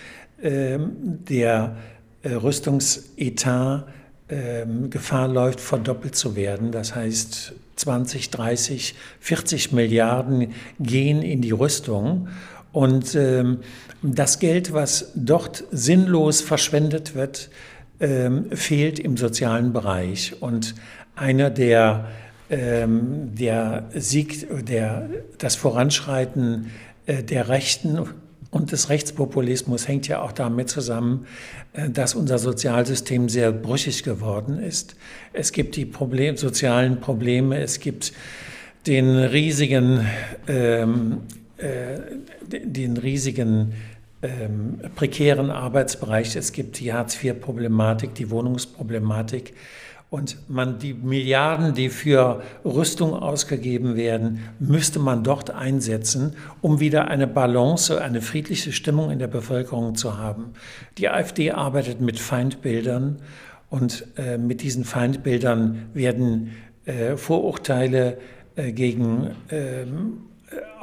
äh, 0.41 0.77
der 0.79 1.75
äh, 2.21 2.33
Rüstungsetat 2.33 3.87
ähm, 4.29 4.89
Gefahr 4.89 5.27
läuft, 5.27 5.59
verdoppelt 5.61 6.15
zu 6.15 6.35
werden. 6.35 6.71
Das 6.71 6.95
heißt, 6.95 7.53
20, 7.77 8.29
30, 8.31 8.95
40 9.19 9.71
Milliarden 9.71 10.53
gehen 10.79 11.21
in 11.21 11.41
die 11.41 11.51
Rüstung. 11.51 12.27
Und 12.71 13.15
ähm, 13.15 13.59
das 14.01 14.39
Geld, 14.39 14.73
was 14.73 15.11
dort 15.15 15.63
sinnlos 15.71 16.41
verschwendet 16.41 17.15
wird, 17.15 17.49
ähm, 17.99 18.45
fehlt 18.51 18.99
im 18.99 19.17
sozialen 19.17 19.73
Bereich. 19.73 20.41
Und 20.41 20.75
einer 21.15 21.49
der, 21.49 22.07
ähm, 22.49 23.35
der 23.35 23.89
Sieg, 23.95 24.47
der, 24.67 25.09
das 25.37 25.55
Voranschreiten 25.55 26.71
äh, 27.05 27.23
der 27.23 27.49
Rechten 27.49 27.99
und 28.51 28.71
des 28.71 28.89
Rechtspopulismus 28.89 29.87
hängt 29.87 30.07
ja 30.07 30.21
auch 30.21 30.31
damit 30.31 30.69
zusammen, 30.69 31.25
äh, 31.73 31.89
dass 31.89 32.15
unser 32.15 32.37
Sozialsystem 32.37 33.29
sehr 33.29 33.51
brüchig 33.51 34.03
geworden 34.03 34.59
ist. 34.59 34.95
Es 35.33 35.51
gibt 35.51 35.75
die 35.75 35.85
Problem, 35.85 36.37
sozialen 36.37 36.99
Probleme, 36.99 37.59
es 37.59 37.79
gibt 37.79 38.13
den 38.85 39.17
riesigen, 39.17 40.05
ähm, 40.47 41.13
äh, 41.13 41.46
den 41.59 42.97
riesigen 42.97 43.73
ähm, 44.21 44.79
prekären 44.95 45.51
Arbeitsbereich, 45.51 46.35
es 46.35 46.51
gibt 46.51 46.79
die 46.79 46.93
Hartz-IV-Problematik, 46.93 48.15
die 48.15 48.29
Wohnungsproblematik 48.29 49.53
und 50.09 50.37
man 50.49 50.79
die 50.79 50.93
Milliarden, 50.93 51.73
die 51.73 51.89
für 51.89 52.41
Rüstung 52.63 53.13
ausgegeben 53.13 53.95
werden, 53.95 54.39
müsste 54.59 54.99
man 54.99 55.23
dort 55.23 55.51
einsetzen, 55.51 56.35
um 56.61 56.79
wieder 56.79 57.09
eine 57.09 57.27
Balance, 57.27 58.01
eine 58.01 58.21
friedliche 58.21 58.71
Stimmung 58.71 59.11
in 59.11 59.19
der 59.19 59.27
Bevölkerung 59.27 59.95
zu 59.95 60.17
haben. 60.17 60.53
Die 60.97 61.09
AfD 61.09 61.51
arbeitet 61.51 61.99
mit 61.99 62.19
Feindbildern 62.19 63.17
und 63.69 64.07
äh, 64.17 64.37
mit 64.37 64.61
diesen 64.61 64.85
Feindbildern 64.85 65.89
werden 65.93 66.51
äh, 66.85 67.17
Vorurteile 67.17 68.17
äh, 68.55 68.71
gegen 68.71 69.31
ähm, 69.51 70.21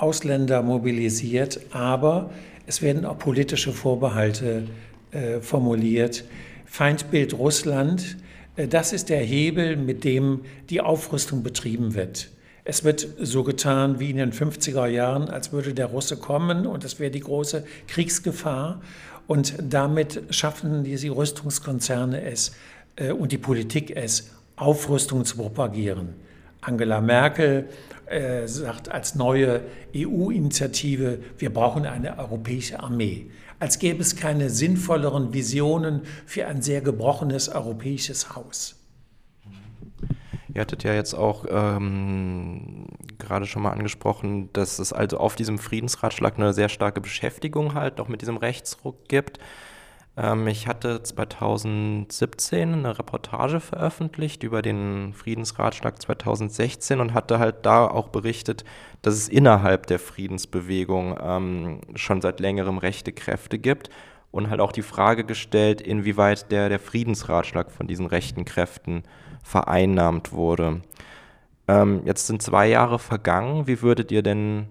Ausländer 0.05 0.63
mobilisiert, 0.63 1.61
aber 1.71 2.31
es 2.67 2.83
werden 2.83 3.05
auch 3.05 3.19
politische 3.19 3.73
Vorbehalte 3.73 4.65
äh, 5.13 5.41
formuliert. 5.41 6.25
Feindbild 6.67 7.35
Russland 7.35 8.17
äh, 8.57 8.69
das 8.69 8.93
ist 8.93 9.09
der 9.09 9.21
Hebel, 9.21 9.77
mit 9.77 10.05
dem 10.05 10.41
die 10.71 10.81
Aufrüstung 10.81 11.43
betrieben 11.43 11.95
wird. 11.95 12.31
Es 12.65 12.83
wird 12.83 13.07
so 13.21 13.45
getan 13.45 14.01
wie 14.01 14.11
in 14.11 14.17
den 14.17 14.33
50er 14.33 14.87
Jahren, 14.87 15.29
als 15.29 15.53
würde 15.53 15.75
der 15.75 15.87
Russe 15.87 16.17
kommen 16.17 16.67
und 16.67 16.85
es 16.85 16.99
wäre 16.99 17.11
die 17.11 17.21
große 17.21 17.65
Kriegsgefahr. 17.89 18.81
Und 19.27 19.55
damit 19.59 20.23
schaffen 20.31 20.85
diese 20.85 21.11
Rüstungskonzerne 21.11 22.23
es 22.23 22.53
äh, 22.97 23.13
und 23.13 23.33
die 23.33 23.39
Politik 23.39 23.95
es, 23.95 24.31
Aufrüstung 24.57 25.25
zu 25.25 25.37
propagieren. 25.37 26.11
Angela 26.65 27.01
Merkel 27.01 27.69
äh, 28.07 28.47
sagt 28.47 28.91
als 28.91 29.15
neue 29.15 29.63
EU-Initiative, 29.95 31.19
wir 31.39 31.53
brauchen 31.53 31.87
eine 31.87 32.19
europäische 32.19 32.81
Armee 32.81 33.31
als 33.65 33.79
gäbe 33.79 34.03
es 34.03 34.17
keine 34.17 34.51
sinnvolleren 34.51 35.33
Visionen 35.33 36.03
für 36.27 36.47
ein 36.47 36.63
sehr 36.63 36.81
gebrochenes 36.83 37.49
europäisches 37.49 38.35
Haus. 38.35 38.77
Ihr 40.53 40.61
hattet 40.61 40.85
ja 40.85 40.95
jetzt 40.95 41.15
auch 41.15 41.47
ähm, 41.49 42.87
gerade 43.19 43.47
schon 43.47 43.63
mal 43.63 43.73
angesprochen, 43.73 44.51
dass 44.53 44.79
es 44.79 44.93
also 44.93 45.17
auf 45.17 45.35
diesem 45.35 45.59
Friedensratschlag 45.59 46.37
eine 46.37 46.53
sehr 46.53 46.69
starke 46.69 47.01
Beschäftigung 47.01 47.75
halt 47.75 47.99
auch 48.01 48.09
mit 48.09 48.21
diesem 48.21 48.37
Rechtsruck 48.37 49.09
gibt. 49.09 49.39
Ähm, 50.17 50.47
ich 50.47 50.67
hatte 50.69 51.03
2017 51.03 52.73
eine 52.73 52.99
Reportage 52.99 53.61
veröffentlicht 53.61 54.43
über 54.43 54.63
den 54.63 55.13
Friedensratschlag 55.13 56.01
2016 56.01 57.01
und 57.01 57.15
hatte 57.15 57.39
halt 57.39 57.67
da 57.67 57.87
auch 57.87 58.09
berichtet, 58.09 58.65
dass 59.03 59.15
es 59.15 59.29
innerhalb 59.29 59.87
der 59.87 59.99
Friedensbewegung 59.99 61.19
ähm, 61.21 61.81
schon 61.95 62.21
seit 62.21 62.41
längerem 62.41 62.79
rechte 62.79 63.13
Kräfte 63.13 63.59
gibt 63.59 63.91
und 64.31 64.51
halt 64.51 64.61
auch 64.61 64.73
die 64.73 64.83
Frage 64.83 65.25
gestellt, 65.25 65.81
inwieweit 65.81 66.51
der, 66.51 66.69
der 66.69 66.81
Friedensratschlag 66.81 67.71
von 67.71 67.87
diesen 67.87 68.07
rechten 68.07 68.45
Kräften 68.45 69.03
vereinnahmt 69.43 70.33
wurde. 70.33 70.81
Ähm, 71.69 72.03
jetzt 72.05 72.27
sind 72.27 72.43
zwei 72.43 72.69
Jahre 72.69 72.99
vergangen. 72.99 73.67
Wie 73.67 73.83
würdet 73.83 74.11
ihr 74.13 74.23
denn 74.23 74.67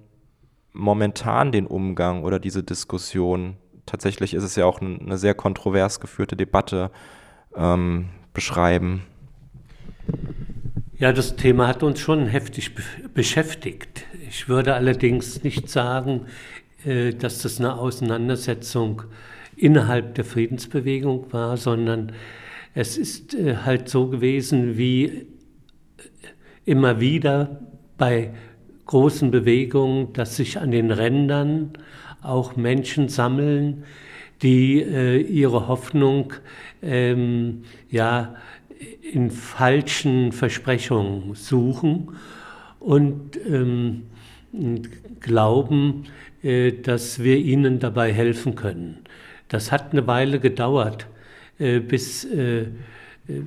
momentan 0.74 1.52
den 1.52 1.68
Umgang 1.68 2.24
oder 2.24 2.40
diese 2.40 2.64
Diskussion 2.64 3.58
tatsächlich 3.86 4.34
ist 4.34 4.44
es 4.44 4.56
ja 4.56 4.66
auch 4.66 4.82
eine 4.82 5.18
sehr 5.18 5.34
kontrovers 5.34 6.00
geführte 6.00 6.36
Debatte 6.36 6.92
ähm, 7.56 8.10
beschreiben. 8.34 9.04
Ja, 10.98 11.12
das 11.12 11.36
Thema 11.36 11.68
hat 11.68 11.84
uns 11.84 12.00
schon 12.00 12.28
heftig 12.28 12.72
beschäftigt. 13.14 14.06
Ich 14.30 14.48
würde 14.48 14.74
allerdings 14.74 15.44
nicht 15.44 15.70
sagen, 15.70 16.28
äh, 16.86 17.14
dass 17.14 17.40
das 17.40 17.60
eine 17.60 17.76
Auseinandersetzung 17.76 19.04
innerhalb 19.56 20.16
der 20.16 20.26
Friedensbewegung 20.26 21.32
war, 21.32 21.58
sondern 21.58 22.14
es 22.74 22.98
ist 22.98 23.34
äh, 23.34 23.58
halt 23.58 23.90
so 23.90 24.08
gewesen 24.08 24.78
wie 24.78 25.06
äh, 25.06 25.24
immer 26.66 27.00
wieder 27.00 27.60
bei 27.98 28.34
großen 28.86 29.32
Bewegungen, 29.32 30.14
dass 30.14 30.36
sich 30.36 30.60
an 30.60 30.72
den 30.72 30.92
Rändern 30.92 31.74
auch 32.24 32.56
Menschen 32.56 33.10
sammeln, 33.10 33.84
die 34.42 34.82
äh, 34.82 35.22
ihre 35.22 35.68
Hoffnung 35.68 36.34
ähm, 36.82 37.64
ja, 37.90 38.36
in 39.02 39.32
falschen 39.32 40.32
Versprechungen 40.32 41.36
suchen 41.36 42.10
und 42.80 43.38
ähm, 43.48 44.04
glauben, 45.20 46.06
äh, 46.44 46.72
dass 46.74 47.24
wir 47.24 47.38
ihnen 47.38 47.80
dabei 47.80 48.12
helfen 48.12 48.56
können. 48.56 49.00
Das 49.48 49.72
hat 49.72 49.92
eine 49.92 50.06
Weile 50.08 50.40
gedauert, 50.40 51.08
äh, 51.60 51.80
bis 51.80 52.26
äh, 52.26 52.64
äh, 53.28 53.42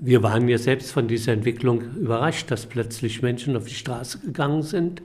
wir 0.00 0.22
waren 0.22 0.48
ja 0.48 0.58
selbst 0.58 0.90
von 0.90 1.06
dieser 1.06 1.32
Entwicklung 1.32 1.82
überrascht, 1.96 2.50
dass 2.50 2.66
plötzlich 2.66 3.22
Menschen 3.22 3.56
auf 3.56 3.66
die 3.66 3.74
Straße 3.74 4.18
gegangen 4.20 4.62
sind 4.62 5.02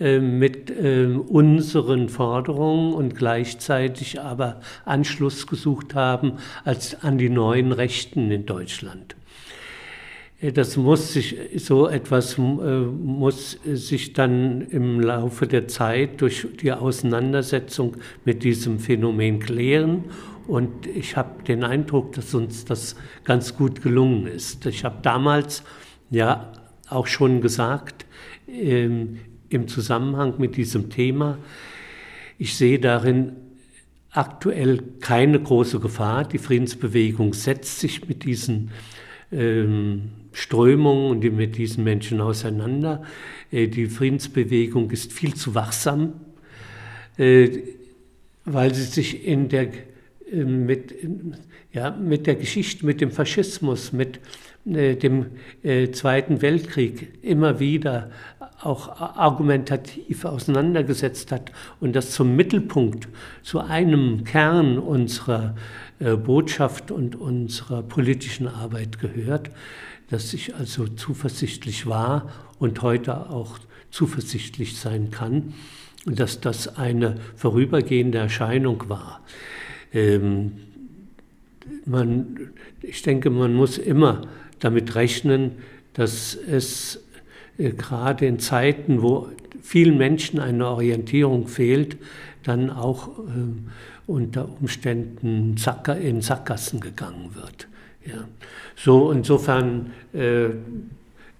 mit 0.00 0.70
äh, 0.70 1.06
unseren 1.06 2.08
Forderungen 2.08 2.94
und 2.94 3.16
gleichzeitig 3.16 4.20
aber 4.20 4.60
Anschluss 4.84 5.46
gesucht 5.46 5.94
haben 5.94 6.34
als 6.64 7.02
an 7.02 7.18
die 7.18 7.30
neuen 7.30 7.72
Rechten 7.72 8.30
in 8.30 8.46
Deutschland. 8.46 9.16
Äh, 10.40 10.52
das 10.52 10.76
muss 10.76 11.12
sich, 11.12 11.36
so 11.56 11.88
etwas 11.88 12.38
muss 12.38 13.58
sich 13.64 14.12
dann 14.12 14.62
im 14.62 15.00
Laufe 15.00 15.46
der 15.46 15.68
Zeit 15.68 16.20
durch 16.20 16.46
die 16.62 16.72
Auseinandersetzung 16.72 17.96
mit 18.24 18.44
diesem 18.44 18.78
Phänomen 18.78 19.40
klären. 19.40 20.04
Und 20.46 20.86
ich 20.86 21.16
habe 21.16 21.42
den 21.42 21.62
Eindruck, 21.62 22.12
dass 22.12 22.32
uns 22.34 22.64
das 22.64 22.96
ganz 23.24 23.56
gut 23.56 23.82
gelungen 23.82 24.26
ist. 24.26 24.64
Ich 24.64 24.84
habe 24.84 24.96
damals 25.02 25.62
ja 26.10 26.52
auch 26.88 27.06
schon 27.06 27.42
gesagt, 27.42 28.06
ähm, 28.48 29.18
im 29.50 29.68
Zusammenhang 29.68 30.34
mit 30.38 30.56
diesem 30.56 30.90
Thema. 30.90 31.38
Ich 32.38 32.56
sehe 32.56 32.78
darin 32.78 33.32
aktuell 34.10 34.82
keine 35.00 35.40
große 35.40 35.80
Gefahr. 35.80 36.24
Die 36.24 36.38
Friedensbewegung 36.38 37.34
setzt 37.34 37.80
sich 37.80 38.08
mit 38.08 38.24
diesen 38.24 38.70
ähm, 39.32 40.10
Strömungen 40.32 41.10
und 41.10 41.36
mit 41.36 41.56
diesen 41.56 41.84
Menschen 41.84 42.20
auseinander. 42.20 43.02
Äh, 43.50 43.68
die 43.68 43.86
Friedensbewegung 43.86 44.90
ist 44.90 45.12
viel 45.12 45.34
zu 45.34 45.54
wachsam, 45.54 46.14
äh, 47.16 47.48
weil 48.44 48.74
sie 48.74 48.84
sich 48.84 49.26
in 49.26 49.48
der, 49.48 49.68
äh, 50.32 50.44
mit, 50.44 50.94
ja, 51.72 51.90
mit 51.90 52.26
der 52.26 52.36
Geschichte, 52.36 52.86
mit 52.86 53.00
dem 53.00 53.10
Faschismus, 53.10 53.92
mit 53.92 54.20
äh, 54.66 54.96
dem 54.96 55.26
äh, 55.62 55.90
Zweiten 55.90 56.42
Weltkrieg 56.42 57.08
immer 57.22 57.60
wieder 57.60 58.10
auch 58.60 59.00
argumentativ 59.00 60.24
auseinandergesetzt 60.24 61.30
hat 61.30 61.52
und 61.80 61.94
das 61.94 62.10
zum 62.10 62.34
Mittelpunkt, 62.34 63.08
zu 63.42 63.60
einem 63.60 64.24
Kern 64.24 64.78
unserer 64.78 65.54
äh, 66.00 66.16
Botschaft 66.16 66.90
und 66.90 67.16
unserer 67.16 67.82
politischen 67.82 68.48
Arbeit 68.48 68.98
gehört, 68.98 69.50
dass 70.10 70.32
ich 70.34 70.54
also 70.56 70.88
zuversichtlich 70.88 71.86
war 71.86 72.30
und 72.58 72.82
heute 72.82 73.30
auch 73.30 73.58
zuversichtlich 73.90 74.78
sein 74.78 75.10
kann, 75.10 75.54
dass 76.06 76.40
das 76.40 76.76
eine 76.76 77.16
vorübergehende 77.36 78.18
Erscheinung 78.18 78.88
war. 78.88 79.20
Ähm, 79.92 80.52
man, 81.84 82.50
ich 82.82 83.02
denke, 83.02 83.30
man 83.30 83.54
muss 83.54 83.78
immer 83.78 84.22
damit 84.58 84.94
rechnen, 84.94 85.52
dass 85.94 86.34
es 86.34 87.00
gerade 87.58 88.26
in 88.26 88.38
Zeiten, 88.38 89.02
wo 89.02 89.28
vielen 89.62 89.98
Menschen 89.98 90.40
eine 90.40 90.66
Orientierung 90.66 91.48
fehlt, 91.48 91.98
dann 92.44 92.70
auch 92.70 93.18
äh, 93.18 93.22
unter 94.06 94.48
Umständen 94.60 95.56
in 96.02 96.22
Sackgassen 96.22 96.80
gegangen 96.80 97.34
wird. 97.34 97.68
Ja. 98.06 98.26
So 98.76 99.12
insofern 99.12 99.90
äh, 100.14 100.48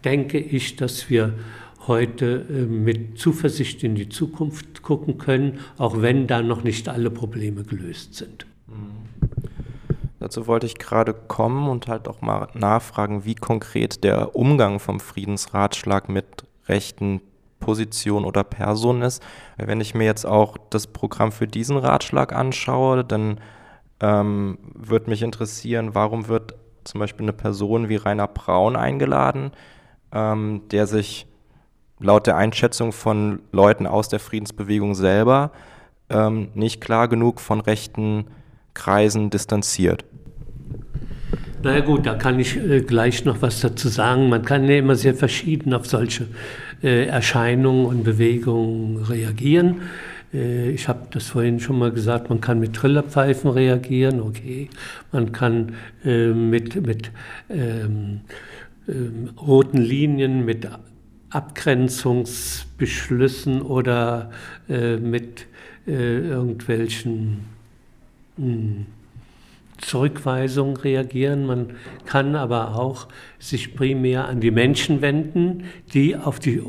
denke 0.04 0.38
ich, 0.38 0.76
dass 0.76 1.08
wir 1.08 1.34
heute 1.86 2.44
äh, 2.50 2.52
mit 2.66 3.18
Zuversicht 3.18 3.82
in 3.84 3.94
die 3.94 4.08
Zukunft 4.08 4.82
gucken 4.82 5.18
können, 5.18 5.60
auch 5.78 6.02
wenn 6.02 6.26
da 6.26 6.42
noch 6.42 6.62
nicht 6.62 6.88
alle 6.88 7.10
Probleme 7.10 7.62
gelöst 7.62 8.14
sind. 8.14 8.47
Dazu 10.28 10.46
wollte 10.46 10.66
ich 10.66 10.76
gerade 10.76 11.14
kommen 11.14 11.70
und 11.70 11.88
halt 11.88 12.06
auch 12.06 12.20
mal 12.20 12.48
nachfragen, 12.52 13.24
wie 13.24 13.34
konkret 13.34 14.04
der 14.04 14.36
Umgang 14.36 14.78
vom 14.78 15.00
Friedensratschlag 15.00 16.10
mit 16.10 16.44
rechten 16.66 17.22
Position 17.60 18.26
oder 18.26 18.44
Person 18.44 19.00
ist. 19.00 19.22
Wenn 19.56 19.80
ich 19.80 19.94
mir 19.94 20.04
jetzt 20.04 20.26
auch 20.26 20.58
das 20.68 20.86
Programm 20.86 21.32
für 21.32 21.46
diesen 21.46 21.78
Ratschlag 21.78 22.34
anschaue, 22.34 23.04
dann 23.04 23.40
ähm, 24.00 24.58
würde 24.74 25.08
mich 25.08 25.22
interessieren, 25.22 25.94
warum 25.94 26.28
wird 26.28 26.54
zum 26.84 26.98
Beispiel 26.98 27.24
eine 27.24 27.32
Person 27.32 27.88
wie 27.88 27.96
Rainer 27.96 28.28
Braun 28.28 28.76
eingeladen, 28.76 29.52
ähm, 30.12 30.60
der 30.70 30.86
sich 30.86 31.26
laut 32.00 32.26
der 32.26 32.36
Einschätzung 32.36 32.92
von 32.92 33.40
Leuten 33.50 33.86
aus 33.86 34.10
der 34.10 34.20
Friedensbewegung 34.20 34.94
selber 34.94 35.52
ähm, 36.10 36.50
nicht 36.52 36.82
klar 36.82 37.08
genug 37.08 37.40
von 37.40 37.62
rechten 37.62 38.26
Kreisen 38.74 39.30
distanziert. 39.30 40.04
Naja 41.62 41.80
gut, 41.80 42.06
da 42.06 42.14
kann 42.14 42.38
ich 42.38 42.56
äh, 42.56 42.82
gleich 42.82 43.24
noch 43.24 43.42
was 43.42 43.60
dazu 43.60 43.88
sagen. 43.88 44.28
Man 44.28 44.44
kann 44.44 44.68
ja 44.68 44.76
immer 44.76 44.94
sehr 44.94 45.14
verschieden 45.14 45.74
auf 45.74 45.86
solche 45.86 46.28
äh, 46.82 47.06
Erscheinungen 47.06 47.86
und 47.86 48.04
Bewegungen 48.04 49.02
reagieren. 49.02 49.80
Äh, 50.32 50.70
ich 50.70 50.86
habe 50.86 51.08
das 51.10 51.26
vorhin 51.26 51.58
schon 51.58 51.76
mal 51.78 51.90
gesagt, 51.90 52.30
man 52.30 52.40
kann 52.40 52.60
mit 52.60 52.74
Trillerpfeifen 52.74 53.50
reagieren, 53.50 54.20
okay. 54.20 54.70
Man 55.10 55.32
kann 55.32 55.74
äh, 56.04 56.28
mit, 56.28 56.86
mit 56.86 57.10
ähm, 57.50 58.20
ähm, 58.88 59.30
roten 59.40 59.78
Linien, 59.78 60.44
mit 60.44 60.68
Abgrenzungsbeschlüssen 61.30 63.62
oder 63.62 64.30
äh, 64.68 64.96
mit 64.96 65.46
äh, 65.88 66.18
irgendwelchen 66.18 67.46
mh, 68.36 68.46
hm, 68.46 68.86
Zurückweisung 69.78 70.76
reagieren. 70.76 71.46
Man 71.46 71.70
kann 72.04 72.36
aber 72.36 72.76
auch 72.76 73.08
sich 73.38 73.74
primär 73.74 74.26
an 74.26 74.40
die 74.40 74.50
Menschen 74.50 75.00
wenden, 75.00 75.64
die 75.94 76.16
auf 76.16 76.38
die 76.38 76.60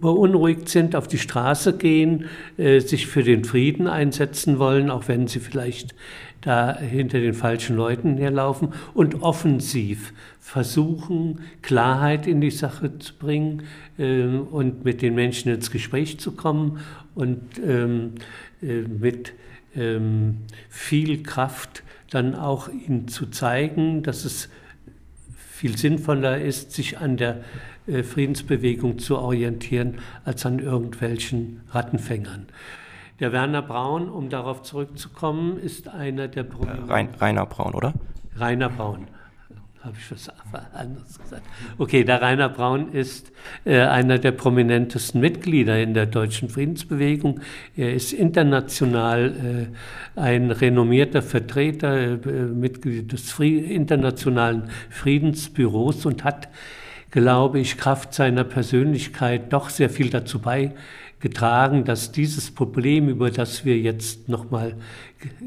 beunruhigt 0.00 0.68
sind, 0.68 0.96
auf 0.96 1.08
die 1.08 1.18
Straße 1.18 1.76
gehen, 1.76 2.26
äh, 2.56 2.80
sich 2.80 3.06
für 3.06 3.22
den 3.22 3.44
Frieden 3.44 3.86
einsetzen 3.86 4.58
wollen, 4.58 4.90
auch 4.90 5.08
wenn 5.08 5.28
sie 5.28 5.40
vielleicht 5.40 5.94
da 6.40 6.76
hinter 6.78 7.20
den 7.20 7.34
falschen 7.34 7.76
Leuten 7.76 8.16
herlaufen 8.16 8.72
und 8.94 9.22
offensiv 9.22 10.12
versuchen, 10.40 11.40
Klarheit 11.62 12.26
in 12.26 12.40
die 12.40 12.50
Sache 12.50 12.98
zu 12.98 13.14
bringen 13.14 13.64
äh, 13.98 14.24
und 14.24 14.84
mit 14.84 15.02
den 15.02 15.14
Menschen 15.14 15.52
ins 15.52 15.70
Gespräch 15.70 16.18
zu 16.18 16.32
kommen 16.32 16.78
und 17.14 17.40
ähm, 17.64 18.14
äh, 18.62 18.82
mit 18.82 19.32
ähm, 19.78 20.38
viel 20.68 21.22
Kraft 21.22 21.82
dann 22.10 22.34
auch 22.34 22.68
ihnen 22.68 23.08
zu 23.08 23.26
zeigen, 23.26 24.02
dass 24.02 24.24
es 24.24 24.48
viel 25.36 25.76
sinnvoller 25.76 26.40
ist, 26.40 26.72
sich 26.72 26.98
an 26.98 27.16
der 27.16 27.42
äh, 27.86 28.02
Friedensbewegung 28.02 28.98
zu 28.98 29.18
orientieren, 29.18 29.98
als 30.24 30.46
an 30.46 30.58
irgendwelchen 30.58 31.60
Rattenfängern. 31.70 32.46
Der 33.20 33.32
Werner 33.32 33.62
Braun, 33.62 34.08
um 34.08 34.30
darauf 34.30 34.62
zurückzukommen, 34.62 35.58
ist 35.58 35.88
einer 35.88 36.28
der 36.28 36.46
Rein, 36.88 37.08
Rainer 37.18 37.46
Braun, 37.46 37.74
oder? 37.74 37.94
Rainer 38.36 38.68
Braun 38.68 39.08
habe 39.88 39.96
ich 39.98 40.10
was 40.10 40.30
anderes 40.74 41.18
gesagt. 41.18 41.42
Okay, 41.78 42.04
der 42.04 42.20
Rainer 42.22 42.48
Braun 42.48 42.92
ist 42.92 43.32
äh, 43.64 43.80
einer 43.80 44.18
der 44.18 44.32
prominentesten 44.32 45.20
Mitglieder 45.20 45.80
in 45.80 45.94
der 45.94 46.06
deutschen 46.06 46.48
Friedensbewegung. 46.48 47.40
Er 47.76 47.94
ist 47.94 48.12
international 48.12 49.68
äh, 50.16 50.20
ein 50.20 50.50
renommierter 50.50 51.22
Vertreter, 51.22 51.96
äh, 51.96 52.16
Mitglied 52.16 53.12
des 53.12 53.32
Fri 53.32 53.58
internationalen 53.58 54.70
Friedensbüros 54.90 56.06
und 56.06 56.24
hat, 56.24 56.48
glaube 57.10 57.58
ich, 57.58 57.78
Kraft 57.78 58.12
seiner 58.14 58.44
Persönlichkeit 58.44 59.52
doch 59.52 59.70
sehr 59.70 59.90
viel 59.90 60.10
dazu 60.10 60.38
beigetragen 60.38 60.78
getragen, 61.20 61.84
dass 61.84 62.12
dieses 62.12 62.50
Problem, 62.50 63.08
über 63.08 63.30
das 63.30 63.64
wir 63.64 63.78
jetzt 63.78 64.28
nochmal 64.28 64.76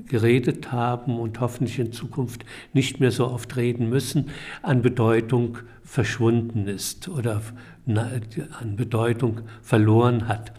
geredet 0.07 0.71
haben 0.71 1.19
und 1.19 1.39
hoffentlich 1.39 1.79
in 1.79 1.91
Zukunft 1.91 2.45
nicht 2.73 2.99
mehr 2.99 3.11
so 3.11 3.27
oft 3.27 3.55
reden 3.55 3.89
müssen, 3.89 4.29
an 4.61 4.81
Bedeutung 4.81 5.59
verschwunden 5.83 6.67
ist 6.67 7.07
oder 7.07 7.41
an 7.85 8.75
Bedeutung 8.75 9.41
verloren 9.61 10.27
hat. 10.27 10.51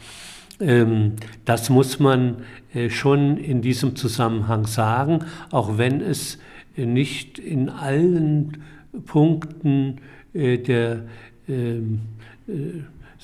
Ähm, 0.60 1.14
das 1.44 1.70
muss 1.70 1.98
man 1.98 2.42
äh, 2.72 2.88
schon 2.88 3.36
in 3.36 3.62
diesem 3.62 3.96
Zusammenhang 3.96 4.66
sagen, 4.66 5.24
auch 5.50 5.78
wenn 5.78 6.00
es 6.00 6.38
nicht 6.76 7.38
in 7.38 7.68
allen 7.68 8.62
Punkten 9.06 10.00
äh, 10.32 10.58
der 10.58 11.04
ähm, 11.48 12.00
äh, 12.48 12.52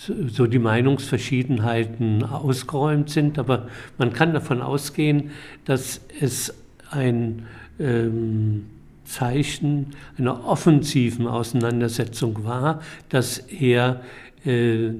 so 0.07 0.47
die 0.47 0.59
Meinungsverschiedenheiten 0.59 2.23
ausgeräumt 2.25 3.11
sind, 3.11 3.39
aber 3.39 3.69
man 3.99 4.13
kann 4.13 4.33
davon 4.33 4.63
ausgehen, 4.63 5.31
dass 5.65 6.01
es 6.21 6.55
ein 6.91 7.47
ähm, 7.81 8.67
Zeichen 9.05 9.87
einer 10.17 10.45
offensiven 10.45 11.27
Auseinandersetzung 11.27 12.45
war, 12.45 12.81
dass 13.09 13.39
er 13.39 14.03
äh, 14.45 14.91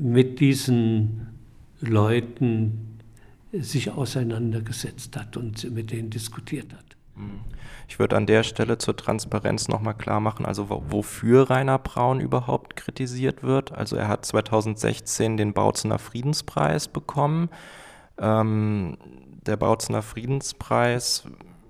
mit 0.00 0.40
diesen 0.40 1.28
Leuten 1.80 2.98
sich 3.52 3.90
auseinandergesetzt 3.90 5.16
hat 5.16 5.36
und 5.36 5.70
mit 5.72 5.92
denen 5.92 6.10
diskutiert 6.10 6.72
hat. 6.72 6.96
Mhm. 7.16 7.57
Ich 7.88 7.98
würde 7.98 8.16
an 8.16 8.26
der 8.26 8.42
Stelle 8.42 8.76
zur 8.76 8.96
Transparenz 8.96 9.66
nochmal 9.66 9.94
klar 9.94 10.20
machen, 10.20 10.44
also 10.44 10.66
wofür 10.68 11.48
Rainer 11.48 11.78
Braun 11.78 12.20
überhaupt 12.20 12.76
kritisiert 12.76 13.42
wird. 13.42 13.72
Also 13.72 13.96
er 13.96 14.08
hat 14.08 14.26
2016 14.26 15.38
den 15.38 15.54
Bautzener 15.54 15.98
Friedenspreis 15.98 16.86
bekommen. 16.86 17.48
Ähm, 18.18 18.98
der 19.46 19.56
Bautzener 19.56 20.02
Friedenspreis 20.02 21.24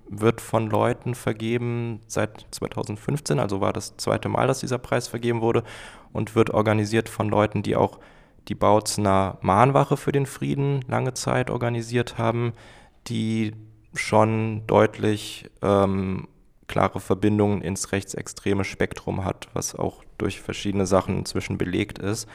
wird 0.09 0.41
von 0.41 0.69
Leuten 0.69 1.15
vergeben 1.15 2.01
seit 2.07 2.47
2015, 2.51 3.39
also 3.39 3.61
war 3.61 3.71
das 3.71 3.95
zweite 3.95 4.27
Mal, 4.27 4.47
dass 4.47 4.59
dieser 4.59 4.79
Preis 4.79 5.07
vergeben 5.07 5.39
wurde 5.39 5.63
und 6.11 6.35
wird 6.35 6.49
organisiert 6.49 7.07
von 7.07 7.29
Leuten, 7.29 7.63
die 7.63 7.77
auch 7.77 7.99
die 8.49 8.55
Bautzener 8.55 9.37
Mahnwache 9.41 9.95
für 9.95 10.11
den 10.11 10.25
Frieden 10.25 10.83
lange 10.87 11.13
Zeit 11.13 11.49
organisiert 11.49 12.17
haben, 12.17 12.53
die 13.07 13.53
schon 13.93 14.65
deutlich 14.67 15.49
ähm, 15.61 16.27
klare 16.67 16.99
Verbindungen 16.99 17.61
ins 17.61 17.91
rechtsextreme 17.91 18.63
Spektrum 18.63 19.25
hat, 19.25 19.49
was 19.53 19.75
auch 19.75 20.03
durch 20.17 20.39
verschiedene 20.39 20.85
Sachen 20.85 21.17
inzwischen 21.17 21.57
belegt 21.57 21.99
ist. 21.99 22.27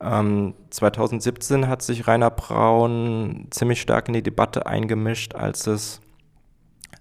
Ähm, 0.00 0.54
2017 0.70 1.68
hat 1.68 1.82
sich 1.82 2.06
Rainer 2.06 2.30
Braun 2.30 3.46
ziemlich 3.50 3.80
stark 3.80 4.08
in 4.08 4.14
die 4.14 4.22
Debatte 4.22 4.66
eingemischt, 4.66 5.34
als 5.34 5.66
es 5.66 6.00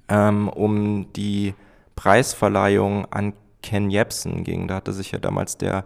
ähm, 0.09 0.47
um 0.47 1.11
die 1.13 1.53
Preisverleihung 1.95 3.05
an 3.11 3.33
Ken 3.61 3.89
Jebsen 3.89 4.43
ging. 4.43 4.67
Da 4.67 4.75
hatte 4.75 4.93
sich 4.93 5.11
ja 5.11 5.19
damals 5.19 5.57
der 5.57 5.85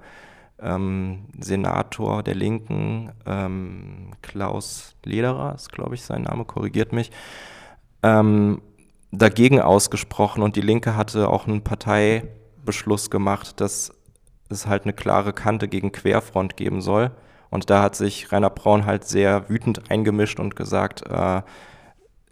ähm, 0.59 1.25
Senator 1.39 2.23
der 2.23 2.35
Linken, 2.35 3.11
ähm, 3.25 4.11
Klaus 4.21 4.95
Lederer, 5.03 5.55
ist 5.55 5.71
glaube 5.71 5.95
ich 5.95 6.03
sein 6.03 6.23
Name, 6.23 6.45
korrigiert 6.45 6.93
mich, 6.93 7.11
ähm, 8.03 8.61
dagegen 9.11 9.61
ausgesprochen 9.61 10.43
und 10.43 10.55
die 10.55 10.61
Linke 10.61 10.95
hatte 10.95 11.29
auch 11.29 11.47
einen 11.47 11.63
Parteibeschluss 11.63 13.09
gemacht, 13.09 13.59
dass 13.61 13.91
es 14.49 14.67
halt 14.67 14.83
eine 14.83 14.93
klare 14.93 15.33
Kante 15.33 15.67
gegen 15.67 15.91
Querfront 15.91 16.57
geben 16.57 16.81
soll. 16.81 17.11
Und 17.49 17.69
da 17.69 17.81
hat 17.81 17.95
sich 17.95 18.31
Rainer 18.31 18.49
Braun 18.49 18.85
halt 18.85 19.05
sehr 19.05 19.49
wütend 19.49 19.89
eingemischt 19.89 20.39
und 20.39 20.55
gesagt, 20.55 21.03
äh, 21.07 21.41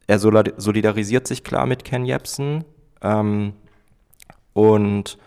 er 0.07 0.19
solidarisiert 0.19 1.27
sich 1.27 1.43
klar 1.43 1.65
mit 1.65 1.83
Ken 1.83 2.05
Jebsen 2.05 2.63
ähm, 3.01 3.53
und 4.53 5.17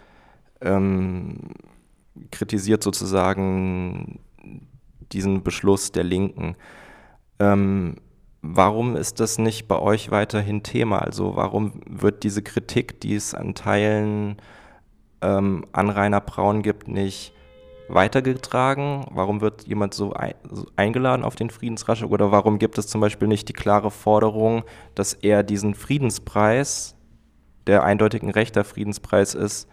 ähm, 0.60 1.50
kritisiert 2.30 2.82
sozusagen 2.82 4.20
diesen 5.12 5.42
Beschluss 5.42 5.90
der 5.90 6.04
Linken. 6.04 6.56
Ähm, 7.38 7.96
Warum 8.40 8.94
ist 8.94 9.18
das 9.18 9.38
nicht 9.38 9.66
bei 9.66 9.78
euch 9.78 10.10
weiterhin 10.10 10.62
Thema? 10.62 11.00
Also 11.00 11.34
warum 11.34 11.80
wird 11.86 12.22
diese 12.22 12.42
Kritik, 12.42 13.00
die 13.00 13.14
es 13.14 13.34
an 13.34 13.54
Teilen 13.54 14.36
ähm, 15.20 15.66
an 15.72 15.90
Rainer 15.90 16.20
Braun 16.20 16.62
gibt, 16.62 16.86
nicht 16.86 17.32
weitergetragen? 17.88 19.06
Warum 19.10 19.40
wird 19.40 19.66
jemand 19.66 19.94
so, 19.94 20.12
ein, 20.12 20.34
so 20.48 20.66
eingeladen 20.76 21.24
auf 21.24 21.34
den 21.34 21.50
Friedensratschlag? 21.50 22.10
Oder 22.10 22.30
warum 22.30 22.60
gibt 22.60 22.78
es 22.78 22.86
zum 22.86 23.00
Beispiel 23.00 23.26
nicht 23.26 23.48
die 23.48 23.54
klare 23.54 23.90
Forderung, 23.90 24.62
dass 24.94 25.14
er 25.14 25.42
diesen 25.42 25.74
Friedenspreis, 25.74 26.94
der 27.66 27.82
eindeutig 27.82 28.22
ein 28.22 28.30
rechter 28.30 28.62
Friedenspreis 28.62 29.34
ist, 29.34 29.68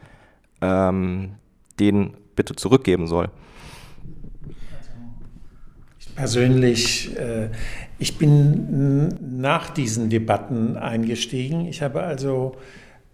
ähm, 0.62 1.36
den 1.80 2.18
bitte 2.36 2.56
zurückgeben 2.56 3.06
soll? 3.06 3.30
Persönlich, 6.16 7.16
äh, 7.18 7.50
ich 8.00 8.18
bin 8.18 9.10
nach 9.38 9.70
diesen 9.70 10.10
Debatten 10.10 10.78
eingestiegen. 10.78 11.68
Ich 11.68 11.82
habe 11.82 12.04
also 12.04 12.56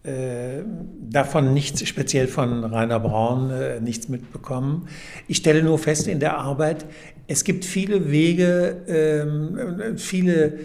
äh, 0.04 0.64
davon 1.10 1.54
nichts, 1.54 1.88
speziell 1.88 2.28
von 2.28 2.64
Rainer 2.64 3.00
Braun, 3.00 3.50
äh, 3.52 3.80
nichts 3.80 4.08
mitbekommen. 4.10 4.88
Ich 5.28 5.38
stelle 5.38 5.64
nur 5.64 5.78
fest 5.78 6.08
in 6.08 6.20
der 6.20 6.38
Arbeit, 6.38 6.86
es 7.28 7.44
gibt 7.44 7.66
viele 7.66 8.12
Wege, 8.12 8.78
ähm, 8.88 9.98
viele 9.98 10.60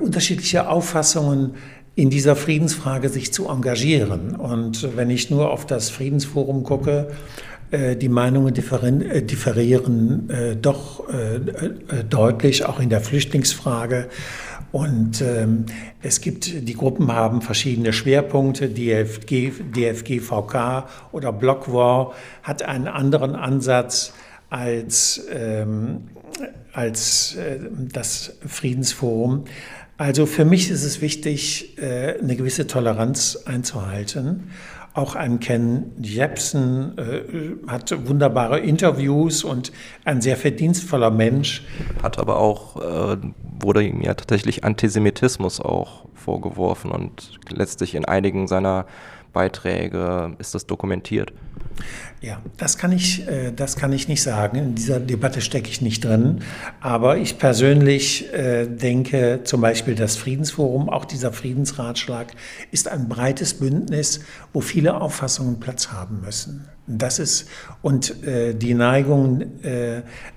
unterschiedliche 0.00 0.70
Auffassungen 0.70 1.54
in 1.96 2.08
dieser 2.08 2.36
Friedensfrage 2.36 3.10
sich 3.10 3.32
zu 3.32 3.48
engagieren. 3.48 4.36
Und 4.36 4.96
wenn 4.96 5.10
ich 5.10 5.30
nur 5.30 5.50
auf 5.50 5.66
das 5.66 5.90
Friedensforum 5.90 6.62
gucke, 6.62 7.08
die 7.72 8.08
Meinungen 8.08 8.54
äh, 8.54 9.22
differieren 9.22 10.30
äh, 10.30 10.56
doch 10.56 11.04
deutlich, 12.08 12.64
auch 12.64 12.80
in 12.80 12.90
der 12.90 13.00
Flüchtlingsfrage. 13.00 14.08
Und 14.72 15.22
ähm, 15.22 15.64
es 16.02 16.20
gibt, 16.20 16.68
die 16.68 16.74
Gruppen 16.74 17.12
haben 17.12 17.40
verschiedene 17.40 17.92
Schwerpunkte. 17.92 18.68
DFG, 18.68 19.52
DFGVK 19.74 20.86
oder 21.12 21.32
Block 21.32 21.72
War 21.72 22.12
hat 22.42 22.62
einen 22.62 22.88
anderen 22.88 23.34
Ansatz 23.34 24.12
als, 24.50 25.26
ähm, 25.32 26.08
als 26.72 27.36
äh, 27.36 27.58
das 27.92 28.34
Friedensforum. 28.46 29.44
Also 29.98 30.26
für 30.26 30.44
mich 30.44 30.70
ist 30.70 30.84
es 30.84 31.00
wichtig, 31.00 31.78
äh, 31.78 32.18
eine 32.20 32.36
gewisse 32.36 32.66
Toleranz 32.66 33.38
einzuhalten. 33.46 34.50
Auch 34.96 35.14
ein 35.14 35.40
Ken 35.40 35.92
Jepsen 36.00 36.96
äh, 36.96 37.70
hat 37.70 38.08
wunderbare 38.08 38.60
Interviews 38.60 39.44
und 39.44 39.70
ein 40.06 40.22
sehr 40.22 40.38
verdienstvoller 40.38 41.10
Mensch. 41.10 41.66
Hat 42.02 42.18
aber 42.18 42.38
auch, 42.38 42.76
äh, 42.76 43.18
wurde 43.60 43.84
ihm 43.84 44.00
ja 44.00 44.14
tatsächlich 44.14 44.64
Antisemitismus 44.64 45.60
auch 45.60 46.06
vorgeworfen 46.14 46.90
und 46.92 47.38
letztlich 47.50 47.94
in 47.94 48.06
einigen 48.06 48.48
seiner 48.48 48.86
Beiträge 49.36 50.34
ist 50.38 50.54
das 50.54 50.66
dokumentiert. 50.66 51.30
Ja, 52.22 52.40
das 52.56 52.78
kann 52.78 52.90
ich, 52.90 53.28
äh, 53.28 53.52
das 53.52 53.76
kann 53.76 53.92
ich 53.92 54.08
nicht 54.08 54.22
sagen. 54.22 54.56
In 54.56 54.74
dieser 54.74 54.98
Debatte 54.98 55.42
stecke 55.42 55.68
ich 55.68 55.82
nicht 55.82 56.02
drin. 56.02 56.40
Aber 56.80 57.18
ich 57.18 57.36
persönlich 57.36 58.32
äh, 58.32 58.66
denke 58.66 59.40
zum 59.44 59.60
Beispiel 59.60 59.94
das 59.94 60.16
Friedensforum, 60.16 60.88
auch 60.88 61.04
dieser 61.04 61.34
Friedensratschlag, 61.34 62.32
ist 62.70 62.88
ein 62.88 63.10
breites 63.10 63.52
Bündnis, 63.52 64.20
wo 64.54 64.62
viele 64.62 64.98
Auffassungen 64.98 65.60
Platz 65.60 65.92
haben 65.92 66.22
müssen. 66.22 66.66
Das 66.86 67.18
ist, 67.18 67.46
und 67.82 68.24
äh, 68.24 68.54
die 68.54 68.72
Neigung, 68.72 69.44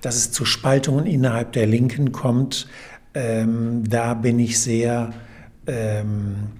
dass 0.02 0.16
es 0.16 0.32
zu 0.32 0.44
Spaltungen 0.44 1.06
innerhalb 1.06 1.52
der 1.52 1.66
Linken 1.66 2.12
kommt, 2.12 2.66
ähm, 3.14 3.82
da 3.88 4.12
bin 4.12 4.38
ich 4.38 4.60
sehr, 4.60 5.10
ähm, 5.66 6.50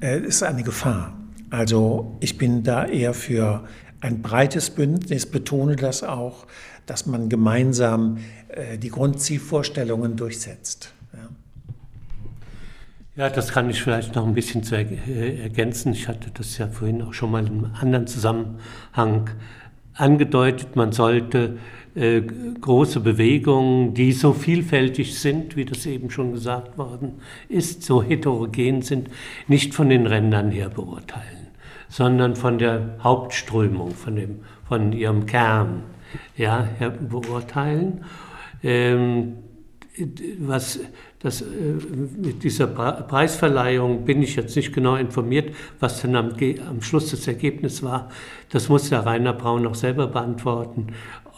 ist 0.00 0.42
eine 0.42 0.62
Gefahr. 0.62 1.16
Also 1.56 2.18
ich 2.20 2.36
bin 2.36 2.64
da 2.64 2.84
eher 2.84 3.14
für 3.14 3.64
ein 4.02 4.20
breites 4.20 4.68
Bündnis, 4.68 5.24
betone 5.24 5.76
das 5.76 6.02
auch, 6.02 6.46
dass 6.84 7.06
man 7.06 7.30
gemeinsam 7.30 8.18
äh, 8.48 8.76
die 8.76 8.90
Grundzielvorstellungen 8.90 10.16
durchsetzt. 10.16 10.92
Ja. 11.14 11.28
Ja, 13.24 13.30
das 13.30 13.52
kann 13.52 13.70
ich 13.70 13.82
vielleicht 13.82 14.14
noch 14.16 14.26
ein 14.26 14.34
bisschen 14.34 14.64
zu 14.64 14.76
äh, 14.76 15.44
ergänzen. 15.44 15.94
Ich 15.94 16.08
hatte 16.08 16.30
das 16.34 16.58
ja 16.58 16.68
vorhin 16.68 17.00
auch 17.00 17.14
schon 17.14 17.30
mal 17.30 17.46
in 17.46 17.64
einem 17.64 17.74
anderen 17.80 18.06
Zusammenhang 18.06 19.30
angedeutet. 19.94 20.76
Man 20.76 20.92
sollte 20.92 21.56
äh, 21.94 22.20
große 22.20 23.00
Bewegungen, 23.00 23.94
die 23.94 24.12
so 24.12 24.34
vielfältig 24.34 25.18
sind, 25.18 25.56
wie 25.56 25.64
das 25.64 25.86
eben 25.86 26.10
schon 26.10 26.32
gesagt 26.32 26.76
worden 26.76 27.14
ist, 27.48 27.82
so 27.82 28.02
heterogen 28.02 28.82
sind, 28.82 29.08
nicht 29.48 29.72
von 29.72 29.88
den 29.88 30.06
Rändern 30.06 30.50
her 30.50 30.68
beurteilen 30.68 31.35
sondern 31.96 32.36
von 32.36 32.58
der 32.58 32.96
Hauptströmung, 33.02 33.92
von, 33.92 34.16
dem, 34.16 34.40
von 34.68 34.92
ihrem 34.92 35.24
Kern 35.24 35.84
ja, 36.36 36.68
beurteilen. 37.08 38.04
Ähm, 38.62 39.36
was 40.40 40.80
das, 41.20 41.40
äh, 41.40 41.46
mit 42.18 42.44
dieser 42.44 42.66
Preisverleihung 42.66 44.04
bin 44.04 44.22
ich 44.22 44.36
jetzt 44.36 44.54
nicht 44.56 44.74
genau 44.74 44.96
informiert, 44.96 45.56
was 45.80 46.02
denn 46.02 46.16
am, 46.16 46.32
am 46.68 46.82
Schluss 46.82 47.12
das 47.12 47.26
Ergebnis 47.26 47.82
war. 47.82 48.10
Das 48.50 48.68
muss 48.68 48.90
der 48.90 49.06
Rainer 49.06 49.32
Braun 49.32 49.62
noch 49.62 49.74
selber 49.74 50.06
beantworten. 50.06 50.88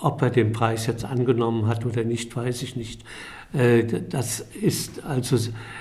Ob 0.00 0.20
er 0.22 0.30
den 0.30 0.50
Preis 0.50 0.88
jetzt 0.88 1.04
angenommen 1.04 1.68
hat 1.68 1.86
oder 1.86 2.02
nicht, 2.02 2.34
weiß 2.34 2.64
ich 2.64 2.74
nicht. 2.74 3.04
Äh, 3.52 3.84
das 3.84 4.40
ist 4.40 5.04
also 5.04 5.36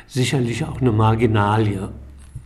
sicherlich 0.05 0.65
auch 0.65 0.81
eine 0.81 0.91
Marginalie. 0.91 1.89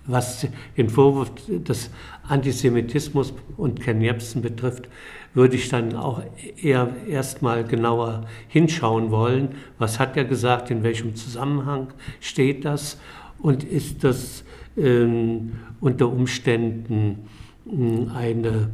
Was 0.08 0.48
den 0.78 0.90
Vorwurf 0.90 1.32
des 1.48 1.90
Antisemitismus 2.28 3.34
und 3.58 3.82
Ken 3.82 4.02
Jebsen 4.02 4.42
betrifft, 4.42 4.90
würde 5.34 5.56
ich 5.56 5.70
dann 5.70 5.96
auch 5.96 6.22
eher 6.62 6.90
erstmal 7.08 7.64
genauer 7.64 8.26
hinschauen 8.48 9.12
wollen. 9.12 9.50
Was 9.78 10.00
hat 10.00 10.18
er 10.18 10.26
gesagt? 10.26 10.72
In 10.72 10.84
welchem 10.84 11.16
Zusammenhang 11.16 11.94
steht 12.20 12.66
das? 12.66 13.00
Und 13.40 13.64
ist 13.64 14.04
das 14.04 14.44
ähm, 14.78 15.54
unter 15.80 16.12
Umständen 16.12 17.30
äh, 17.66 18.10
eine 18.16 18.72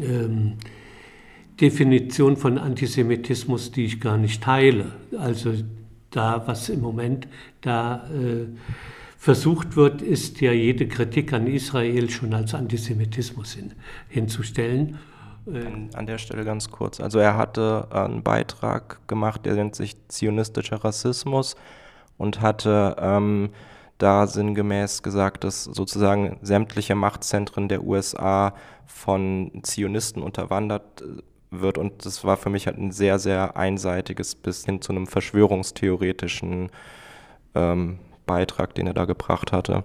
ähm, 0.00 0.54
Definition 1.60 2.36
von 2.36 2.58
Antisemitismus, 2.58 3.72
die 3.72 3.84
ich 3.84 4.00
gar 4.00 4.16
nicht 4.16 4.42
teile? 4.42 4.92
Also 5.18 5.54
da, 6.10 6.42
was 6.46 6.68
im 6.68 6.80
Moment 6.80 7.28
da 7.60 8.08
äh, 8.10 8.46
versucht 9.22 9.76
wird, 9.76 10.02
ist 10.02 10.40
ja 10.40 10.50
jede 10.50 10.88
Kritik 10.88 11.32
an 11.32 11.46
Israel 11.46 12.10
schon 12.10 12.34
als 12.34 12.54
Antisemitismus 12.54 13.52
hin, 13.52 13.72
hinzustellen. 14.08 14.98
An, 15.46 15.90
an 15.94 16.06
der 16.06 16.18
Stelle 16.18 16.44
ganz 16.44 16.72
kurz. 16.72 16.98
Also 16.98 17.20
er 17.20 17.36
hatte 17.36 17.86
einen 17.92 18.24
Beitrag 18.24 18.98
gemacht, 19.06 19.46
der 19.46 19.54
nennt 19.54 19.76
sich 19.76 19.94
Zionistischer 20.08 20.84
Rassismus 20.84 21.54
und 22.18 22.40
hatte 22.40 22.96
ähm, 22.98 23.50
da 23.98 24.26
sinngemäß 24.26 25.04
gesagt, 25.04 25.44
dass 25.44 25.62
sozusagen 25.62 26.38
sämtliche 26.42 26.96
Machtzentren 26.96 27.68
der 27.68 27.84
USA 27.84 28.54
von 28.86 29.52
Zionisten 29.62 30.24
unterwandert 30.24 31.00
äh, 31.00 31.22
wird. 31.52 31.78
Und 31.78 32.04
das 32.04 32.24
war 32.24 32.36
für 32.36 32.50
mich 32.50 32.66
halt 32.66 32.78
ein 32.78 32.90
sehr, 32.90 33.20
sehr 33.20 33.56
einseitiges 33.56 34.34
bis 34.34 34.64
hin 34.64 34.82
zu 34.82 34.90
einem 34.90 35.06
verschwörungstheoretischen 35.06 36.70
ähm, 37.54 38.00
Beitrag, 38.26 38.74
den 38.74 38.86
er 38.86 38.94
da 38.94 39.04
gebracht 39.04 39.52
hatte. 39.52 39.84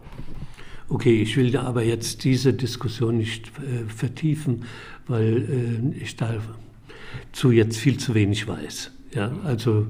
Okay, 0.90 1.22
ich 1.22 1.36
will 1.36 1.52
da 1.52 1.64
aber 1.64 1.84
jetzt 1.84 2.24
diese 2.24 2.54
Diskussion 2.54 3.18
nicht 3.18 3.48
äh, 3.60 3.90
vertiefen, 3.90 4.64
weil 5.08 5.94
äh, 5.94 6.04
ich 6.04 6.16
dazu 6.16 7.52
jetzt 7.52 7.78
viel 7.78 7.98
zu 7.98 8.14
wenig 8.16 8.48
weiß. 8.48 8.92
Ja, 9.14 9.32
also 9.44 9.88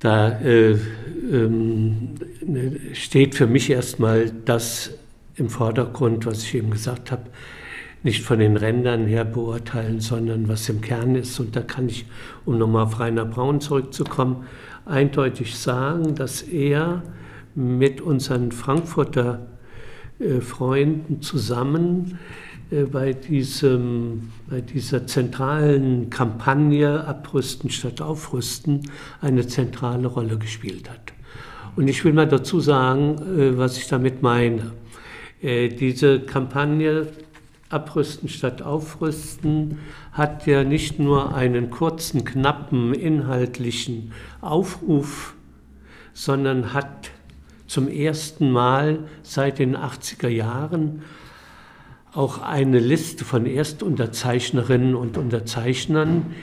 da 0.00 0.40
äh, 0.40 0.72
ähm, 1.32 2.14
ne, 2.44 2.80
steht 2.92 3.34
für 3.34 3.46
mich 3.46 3.70
erstmal 3.70 4.30
das 4.44 4.94
im 5.36 5.48
Vordergrund, 5.48 6.26
was 6.26 6.42
ich 6.42 6.54
eben 6.54 6.70
gesagt 6.70 7.10
habe, 7.12 7.24
nicht 8.02 8.22
von 8.22 8.38
den 8.38 8.56
Rändern 8.56 9.06
her 9.06 9.24
beurteilen, 9.24 10.00
sondern 10.00 10.48
was 10.48 10.68
im 10.68 10.80
Kern 10.80 11.16
ist. 11.16 11.40
Und 11.40 11.56
da 11.56 11.60
kann 11.60 11.88
ich, 11.88 12.06
um 12.44 12.58
nochmal 12.58 12.84
auf 12.84 13.00
Rainer 13.00 13.24
Braun 13.24 13.60
zurückzukommen, 13.60 14.46
eindeutig 14.86 15.56
sagen, 15.56 16.14
dass 16.14 16.42
er 16.42 17.02
mit 17.54 18.00
unseren 18.00 18.52
Frankfurter 18.52 19.46
äh, 20.18 20.40
Freunden 20.40 21.20
zusammen 21.20 22.18
äh, 22.70 22.84
bei, 22.84 23.12
diesem, 23.12 24.30
bei 24.48 24.60
dieser 24.60 25.06
zentralen 25.06 26.08
Kampagne 26.08 27.04
Abrüsten 27.04 27.68
statt 27.70 28.00
Aufrüsten 28.00 28.82
eine 29.20 29.46
zentrale 29.46 30.06
Rolle 30.06 30.38
gespielt 30.38 30.88
hat. 30.88 31.12
Und 31.76 31.88
ich 31.88 32.04
will 32.04 32.12
mal 32.12 32.28
dazu 32.28 32.60
sagen, 32.60 33.16
äh, 33.38 33.58
was 33.58 33.76
ich 33.76 33.88
damit 33.88 34.22
meine. 34.22 34.72
Diese 35.42 36.20
Kampagne 36.20 37.08
Abrüsten 37.68 38.28
statt 38.28 38.62
Aufrüsten 38.62 39.78
hat 40.16 40.46
ja 40.46 40.64
nicht 40.64 40.98
nur 40.98 41.34
einen 41.34 41.70
kurzen, 41.70 42.24
knappen, 42.24 42.94
inhaltlichen 42.94 44.12
Aufruf, 44.40 45.34
sondern 46.14 46.72
hat 46.72 47.10
zum 47.66 47.86
ersten 47.88 48.50
Mal 48.50 49.00
seit 49.22 49.58
den 49.58 49.76
80er 49.76 50.28
Jahren 50.28 51.02
auch 52.14 52.40
eine 52.40 52.78
Liste 52.78 53.26
von 53.26 53.44
Erstunterzeichnerinnen 53.44 54.94
und 54.94 55.18
Unterzeichnern, 55.18 56.34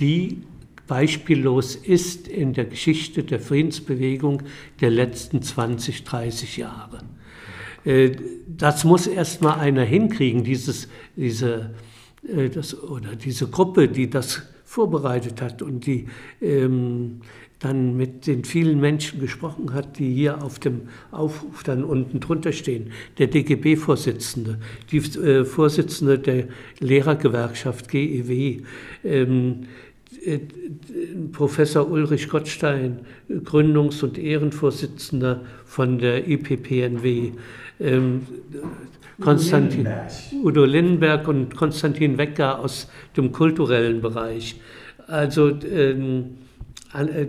die 0.00 0.42
beispiellos 0.88 1.76
ist 1.76 2.26
in 2.26 2.52
der 2.52 2.64
Geschichte 2.64 3.22
der 3.22 3.38
Friedensbewegung 3.38 4.42
der 4.80 4.90
letzten 4.90 5.40
20, 5.40 6.02
30 6.02 6.56
Jahre. 6.56 7.02
Äh, 7.84 8.16
das 8.48 8.82
muss 8.82 9.06
erst 9.06 9.40
mal 9.40 9.54
einer 9.54 9.84
hinkriegen, 9.84 10.42
dieses, 10.42 10.88
diese, 11.14 11.70
das, 12.22 12.80
oder 12.82 13.16
diese 13.16 13.48
Gruppe, 13.48 13.88
die 13.88 14.10
das 14.10 14.42
vorbereitet 14.64 15.40
hat 15.42 15.62
und 15.62 15.86
die 15.86 16.06
ähm, 16.40 17.20
dann 17.60 17.96
mit 17.96 18.26
den 18.26 18.44
vielen 18.44 18.80
Menschen 18.80 19.20
gesprochen 19.20 19.74
hat, 19.74 19.98
die 19.98 20.14
hier 20.14 20.42
auf 20.42 20.58
dem 20.58 20.82
Aufruf 21.10 21.62
dann 21.62 21.84
unten 21.84 22.20
drunter 22.20 22.52
stehen. 22.52 22.90
Der 23.18 23.26
DGB-Vorsitzende, 23.26 24.58
die 24.90 24.98
äh, 24.98 25.44
Vorsitzende 25.44 26.18
der 26.18 26.48
Lehrergewerkschaft 26.78 27.88
GEW, 27.88 28.62
ähm, 29.04 29.66
äh, 30.24 30.38
Professor 31.32 31.90
Ulrich 31.90 32.28
Gottstein, 32.28 33.00
Gründungs- 33.28 34.02
und 34.02 34.18
Ehrenvorsitzender 34.18 35.44
von 35.64 35.98
der 35.98 36.28
IPPNW, 36.28 37.32
ähm, 37.78 38.22
Konstantin 39.20 39.88
Udo 40.42 40.64
Lindenberg 40.64 41.28
und 41.28 41.54
Konstantin 41.54 42.18
Wecker 42.18 42.58
aus 42.58 42.88
dem 43.16 43.32
kulturellen 43.32 44.00
Bereich. 44.00 44.60
Also 45.06 45.50
ähm, 45.50 46.38
äh, 46.94 47.26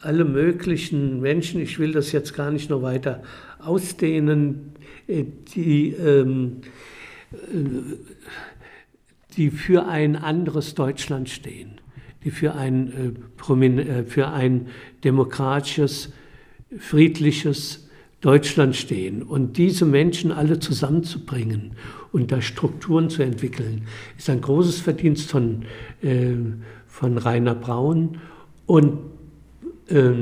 alle 0.00 0.24
möglichen 0.24 1.20
Menschen, 1.20 1.60
ich 1.60 1.78
will 1.78 1.92
das 1.92 2.12
jetzt 2.12 2.34
gar 2.34 2.50
nicht 2.50 2.70
noch 2.70 2.82
weiter 2.82 3.22
ausdehnen, 3.60 4.72
äh, 5.06 5.24
die, 5.54 5.90
ähm, 5.92 6.58
äh, 7.32 7.36
die 9.36 9.50
für 9.50 9.86
ein 9.86 10.16
anderes 10.16 10.74
Deutschland 10.74 11.28
stehen, 11.30 11.80
die 12.24 12.30
für 12.30 12.54
ein, 12.54 13.16
für 14.06 14.28
ein 14.28 14.68
demokratisches, 15.04 16.12
friedliches 16.78 17.81
Deutschland 18.22 18.74
stehen. 18.74 19.22
Und 19.22 19.58
diese 19.58 19.84
Menschen 19.84 20.32
alle 20.32 20.58
zusammenzubringen 20.58 21.72
und 22.12 22.32
da 22.32 22.40
Strukturen 22.40 23.10
zu 23.10 23.22
entwickeln, 23.22 23.82
ist 24.16 24.30
ein 24.30 24.40
großes 24.40 24.80
Verdienst 24.80 25.30
von, 25.30 25.64
von 26.86 27.18
Rainer 27.18 27.54
Braun 27.54 28.18
und 28.66 28.98
äh, 29.88 30.12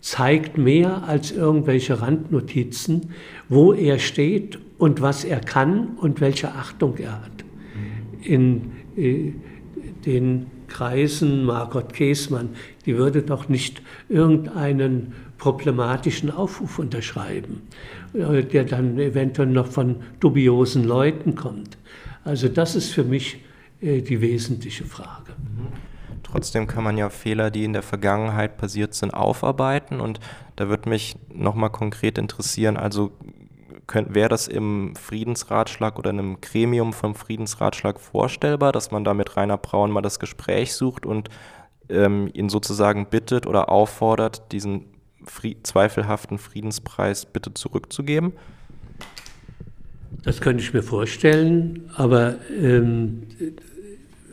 zeigt 0.00 0.58
mehr 0.58 1.04
als 1.08 1.32
irgendwelche 1.32 2.00
Randnotizen, 2.00 3.10
wo 3.48 3.72
er 3.72 3.98
steht 3.98 4.58
und 4.78 5.00
was 5.00 5.24
er 5.24 5.40
kann 5.40 5.96
und 5.96 6.20
welche 6.20 6.52
Achtung 6.52 6.96
er 6.98 7.22
hat. 7.24 7.44
In 8.22 8.72
äh, 8.96 9.32
den 10.04 10.46
Kreisen 10.68 11.44
Margot 11.44 11.92
Käßmann, 11.92 12.50
die 12.84 12.96
würde 12.96 13.22
doch 13.22 13.48
nicht 13.48 13.82
irgendeinen 14.08 15.12
problematischen 15.38 16.30
Aufruf 16.30 16.78
unterschreiben, 16.78 17.62
äh, 18.14 18.42
der 18.42 18.64
dann 18.64 18.98
eventuell 18.98 19.48
noch 19.48 19.66
von 19.66 19.96
dubiosen 20.20 20.84
Leuten 20.84 21.34
kommt. 21.34 21.76
Also 22.24 22.48
das 22.48 22.74
ist 22.74 22.92
für 22.92 23.04
mich 23.04 23.42
äh, 23.80 24.00
die 24.00 24.20
wesentliche 24.20 24.84
Frage. 24.84 25.32
Trotzdem 26.22 26.66
kann 26.66 26.82
man 26.82 26.98
ja 26.98 27.10
Fehler, 27.10 27.50
die 27.50 27.64
in 27.64 27.72
der 27.72 27.82
Vergangenheit 27.82 28.56
passiert 28.56 28.94
sind, 28.94 29.14
aufarbeiten. 29.14 30.00
Und 30.00 30.18
da 30.56 30.68
würde 30.68 30.88
mich 30.88 31.16
nochmal 31.32 31.70
konkret 31.70 32.18
interessieren, 32.18 32.76
also 32.76 33.12
wäre 33.92 34.28
das 34.28 34.48
im 34.48 34.96
Friedensratschlag 34.96 35.98
oder 35.98 36.10
in 36.10 36.18
einem 36.18 36.40
Gremium 36.40 36.92
vom 36.92 37.14
Friedensratschlag 37.14 38.00
vorstellbar, 38.00 38.72
dass 38.72 38.90
man 38.90 39.04
da 39.04 39.14
mit 39.14 39.36
Rainer 39.36 39.58
Braun 39.58 39.90
mal 39.90 40.00
das 40.00 40.18
Gespräch 40.18 40.74
sucht 40.74 41.06
und 41.06 41.28
ähm, 41.88 42.30
ihn 42.32 42.48
sozusagen 42.48 43.06
bittet 43.06 43.46
oder 43.46 43.68
auffordert, 43.68 44.52
diesen 44.52 44.86
Fried 45.24 45.66
zweifelhaften 45.66 46.38
Friedenspreis 46.38 47.26
bitte 47.26 47.54
zurückzugeben? 47.54 48.32
Das 50.22 50.40
könnte 50.40 50.62
ich 50.62 50.72
mir 50.72 50.82
vorstellen, 50.82 51.90
aber 51.94 52.36
ähm, 52.50 53.24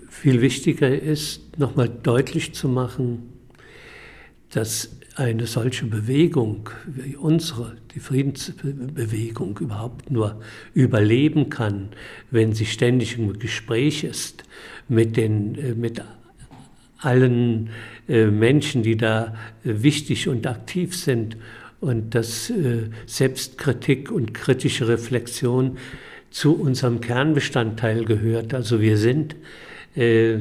viel 0.09 0.41
wichtiger 0.41 0.89
ist, 0.89 1.57
nochmal 1.57 1.89
deutlich 1.89 2.53
zu 2.53 2.69
machen, 2.69 3.33
dass 4.51 4.89
eine 5.15 5.45
solche 5.45 5.85
Bewegung 5.85 6.69
wie 6.85 7.15
unsere, 7.15 7.75
die 7.93 7.99
Friedensbewegung, 7.99 9.57
überhaupt 9.59 10.09
nur 10.09 10.39
überleben 10.73 11.49
kann, 11.49 11.89
wenn 12.29 12.53
sie 12.53 12.65
ständig 12.65 13.17
im 13.17 13.37
Gespräch 13.37 14.03
ist 14.03 14.43
mit, 14.87 15.17
den, 15.17 15.55
äh, 15.55 15.75
mit 15.75 16.01
allen 16.99 17.69
Menschen, 18.07 18.83
die 18.83 18.97
da 18.97 19.35
äh, 19.63 19.83
wichtig 19.83 20.27
und 20.27 20.47
aktiv 20.47 20.95
sind 20.95 21.37
und 21.79 22.13
dass 22.13 22.53
Selbstkritik 23.07 24.11
und 24.11 24.35
kritische 24.35 24.87
Reflexion 24.87 25.77
zu 26.29 26.53
unserem 26.53 27.01
Kernbestandteil 27.01 28.05
gehört. 28.05 28.53
Also 28.53 28.81
wir 28.81 28.97
sind 28.97 29.35
äh, 29.95 30.37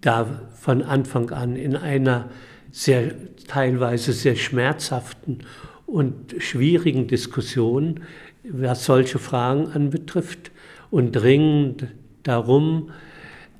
da 0.00 0.48
von 0.54 0.82
Anfang 0.82 1.30
an 1.30 1.56
in 1.56 1.76
einer 1.76 2.30
sehr 2.70 3.12
teilweise 3.48 4.12
sehr 4.12 4.36
schmerzhaften 4.36 5.40
und 5.86 6.34
schwierigen 6.38 7.08
Diskussion, 7.08 8.00
was 8.44 8.84
solche 8.84 9.18
Fragen 9.18 9.68
anbetrifft, 9.68 10.52
und 10.90 11.12
dringend 11.12 11.86
darum, 12.22 12.90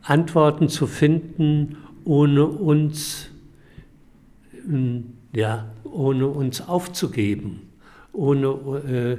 Antworten 0.02 0.68
zu 0.68 0.86
finden, 0.86 1.76
ohne 2.08 2.46
uns, 2.46 3.28
ja, 5.34 5.70
ohne 5.84 6.26
uns 6.26 6.62
aufzugeben, 6.62 7.68
ohne 8.14 8.48
äh, 8.48 9.18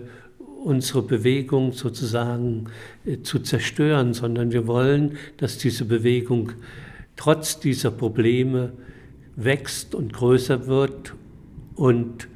unsere 0.63 1.03
Bewegung 1.03 1.71
sozusagen 1.71 2.65
äh, 3.05 3.21
zu 3.21 3.39
zerstören, 3.39 4.15
sondern 4.15 4.51
wir 4.51 4.65
wollen, 4.65 5.17
dass 5.37 5.59
diese 5.59 5.85
Bewegung 5.85 6.53
trotz 7.15 7.59
dieser 7.59 7.91
Probleme 7.91 8.73
wächst 9.35 9.93
und 9.93 10.11
größer 10.11 10.65
wird 10.65 11.13
und 11.75 12.27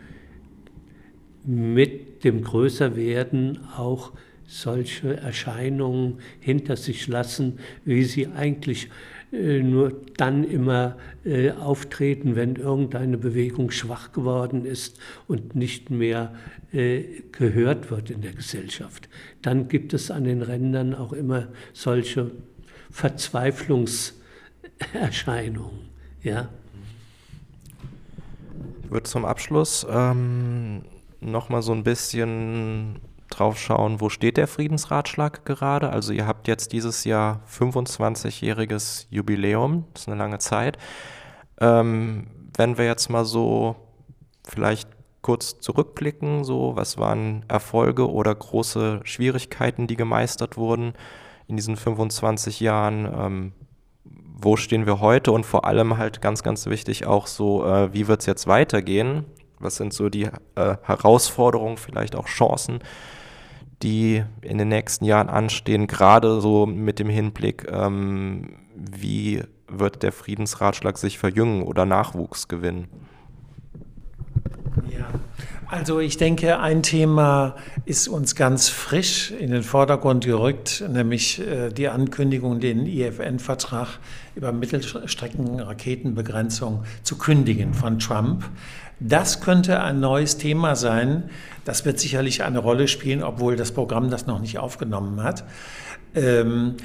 mit 1.46 2.24
dem 2.24 2.44
Größerwerden 2.44 3.58
auch 3.76 4.12
solche 4.46 5.18
Erscheinungen 5.18 6.20
hinter 6.40 6.78
sich 6.78 7.08
lassen, 7.08 7.58
wie 7.86 8.04
sie 8.04 8.28
eigentlich 8.28 8.90
nur 9.34 10.02
dann 10.16 10.44
immer 10.44 10.96
äh, 11.26 11.50
auftreten, 11.52 12.36
wenn 12.36 12.56
irgendeine 12.56 13.18
Bewegung 13.18 13.72
schwach 13.72 14.12
geworden 14.12 14.64
ist 14.64 15.00
und 15.28 15.56
nicht 15.56 15.90
mehr 15.90 16.36
äh, 16.72 17.04
gehört 17.32 17.90
wird 17.90 18.12
in 18.12 18.22
der 18.22 18.34
Gesellschaft. 18.34 19.10
Dann 19.42 19.70
gibt 19.70 19.94
es 19.94 20.12
an 20.12 20.26
den 20.26 20.44
Rändern 20.44 20.94
auch 20.94 21.14
immer 21.14 21.48
solche 21.74 22.30
Verzweiflungserscheinungen. 22.92 25.80
Ja? 26.22 26.50
Ich 28.84 28.92
würde 28.92 29.04
zum 29.04 29.26
Abschluss 29.26 29.88
ähm, 29.90 30.84
nochmal 31.22 31.64
so 31.64 31.74
ein 31.74 31.84
bisschen 31.84 33.00
drauf 33.38 33.60
schauen, 33.60 34.02
wo 34.02 34.10
steht 34.10 34.38
der 34.38 34.48
Friedensratschlag 34.48 35.46
gerade. 35.46 35.90
Also 35.90 36.14
ihr 36.14 36.28
habt 36.28 36.48
jetzt 36.48 36.74
dieses 36.74 37.04
Jahr 37.04 37.42
25-jähriges 37.50 39.08
Jubiläum, 39.10 39.86
das 39.94 40.04
ist 40.04 40.08
eine 40.10 40.18
lange 40.18 40.40
Zeit. 40.40 40.78
Ähm, 41.60 42.28
wenn 42.56 42.78
wir 42.78 42.86
jetzt 42.86 43.10
mal 43.10 43.26
so 43.26 43.76
vielleicht 44.46 44.90
kurz 45.22 45.60
zurückblicken, 45.60 46.44
so 46.44 46.76
was 46.76 46.98
waren 46.98 47.46
Erfolge 47.48 48.12
oder 48.12 48.36
große 48.36 49.00
Schwierigkeiten, 49.04 49.88
die 49.88 49.96
gemeistert 49.96 50.58
wurden 50.58 50.94
in 51.48 51.56
diesen 51.56 51.76
25 51.76 52.60
Jahren, 52.60 53.06
ähm, 53.06 53.54
wo 54.44 54.58
stehen 54.58 54.86
wir 54.86 55.00
heute 55.00 55.32
und 55.32 55.46
vor 55.46 55.66
allem 55.66 55.98
halt 55.98 56.22
ganz, 56.22 56.44
ganz 56.44 56.68
wichtig 56.68 57.06
auch 57.06 57.28
so, 57.28 57.66
äh, 57.66 57.94
wie 57.94 58.08
wird 58.08 58.20
es 58.20 58.26
jetzt 58.26 58.48
weitergehen? 58.48 59.26
Was 59.60 59.78
sind 59.78 59.94
so 59.94 60.10
die 60.10 60.30
äh, 60.56 60.76
Herausforderungen, 60.82 61.78
vielleicht 61.78 62.16
auch 62.16 62.28
Chancen, 62.28 62.80
die 63.84 64.24
in 64.42 64.58
den 64.58 64.70
nächsten 64.70 65.06
Jahren 65.06 65.30
anstehen, 65.30 65.88
gerade 65.88 66.42
so 66.42 66.66
mit 66.66 67.00
dem 67.00 67.10
Hinblick, 67.10 67.68
ähm, 67.70 68.56
wie 68.76 69.44
wird 69.68 70.04
der 70.04 70.12
Friedensratschlag 70.12 70.98
sich 70.98 71.20
verjüngen 71.20 71.64
oder 71.64 71.86
Nachwuchs 71.86 72.48
gewinnen? 72.48 72.88
Ja, 74.90 75.08
also 75.68 76.00
ich 76.00 76.18
denke, 76.18 76.60
ein 76.60 76.82
Thema 76.84 77.56
ist 77.86 78.08
uns 78.08 78.36
ganz 78.36 78.70
frisch 78.70 79.32
in 79.32 79.50
den 79.52 79.64
Vordergrund 79.64 80.26
gerückt, 80.26 80.84
nämlich 80.88 81.40
äh, 81.40 81.70
die 81.70 81.90
Ankündigung, 81.90 82.60
den 82.60 82.86
IFN-Vertrag 82.86 84.00
über 84.36 84.52
Mittelstreckenraketenbegrenzung 84.52 86.84
zu 87.04 87.18
kündigen 87.18 87.74
von 87.74 87.98
Trump. 88.00 88.44
Das 89.06 89.42
könnte 89.42 89.82
ein 89.82 90.00
neues 90.00 90.38
Thema 90.38 90.78
sein. 90.78 91.30
Das 91.66 91.84
wird 91.84 92.00
sicherlich 92.00 92.42
eine 92.44 92.60
Rolle 92.60 92.88
spielen, 92.88 93.22
obwohl 93.22 93.58
das 93.58 93.74
Programm 93.74 94.10
das 94.10 94.28
noch 94.28 94.40
nicht 94.40 94.60
aufgenommen 94.60 95.22
hat. 95.22 95.44
Ähm, 96.16 96.76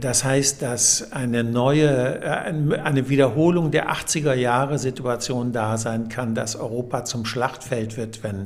das 0.00 0.22
heißt, 0.22 0.62
dass 0.62 1.12
eine 1.12 1.42
neue, 1.42 2.20
äh, 2.22 2.78
eine 2.78 3.08
Wiederholung 3.08 3.72
der 3.72 3.90
80er 3.90 4.34
Jahre 4.34 4.78
Situation 4.78 5.52
da 5.52 5.76
sein 5.76 6.08
kann, 6.08 6.36
dass 6.36 6.54
Europa 6.54 7.04
zum 7.04 7.24
Schlachtfeld 7.24 7.96
wird, 7.96 8.22
wenn, 8.22 8.42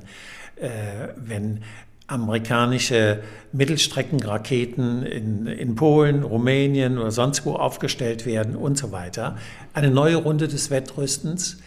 äh, 0.57 1.09
wenn 1.17 1.61
amerikanische 2.07 3.21
Mittelstreckenraketen 3.53 5.03
in, 5.05 5.47
in 5.47 5.75
Polen, 5.75 6.23
Rumänien 6.23 6.97
oder 6.97 7.11
sonst 7.11 7.45
wo 7.45 7.57
aufgestellt 7.57 8.25
werden 8.25 8.57
und 8.57 8.79
so 8.79 8.91
weiter. 8.91 9.37
Eine 9.75 9.91
neue 9.91 10.17
Runde 10.17 10.49
des 10.49 10.71
Wettrüstens. 10.71 11.59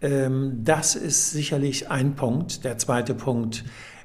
Ähm, 0.00 0.60
das 0.64 0.94
ist 0.94 1.30
sicherlich 1.30 1.90
ein 1.90 2.14
Punkt. 2.14 2.64
Der 2.64 2.78
zweite 2.78 3.14
Punkt 3.14 3.64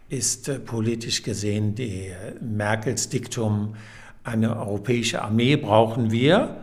ist 0.09 0.49
äh, 0.49 0.59
politisch 0.59 1.23
gesehen 1.23 1.75
die 1.75 2.11
Merkels 2.41 3.09
Diktum, 3.09 3.75
eine 4.23 4.55
europäische 4.57 5.21
Armee 5.21 5.55
brauchen 5.55 6.11
wir. 6.11 6.57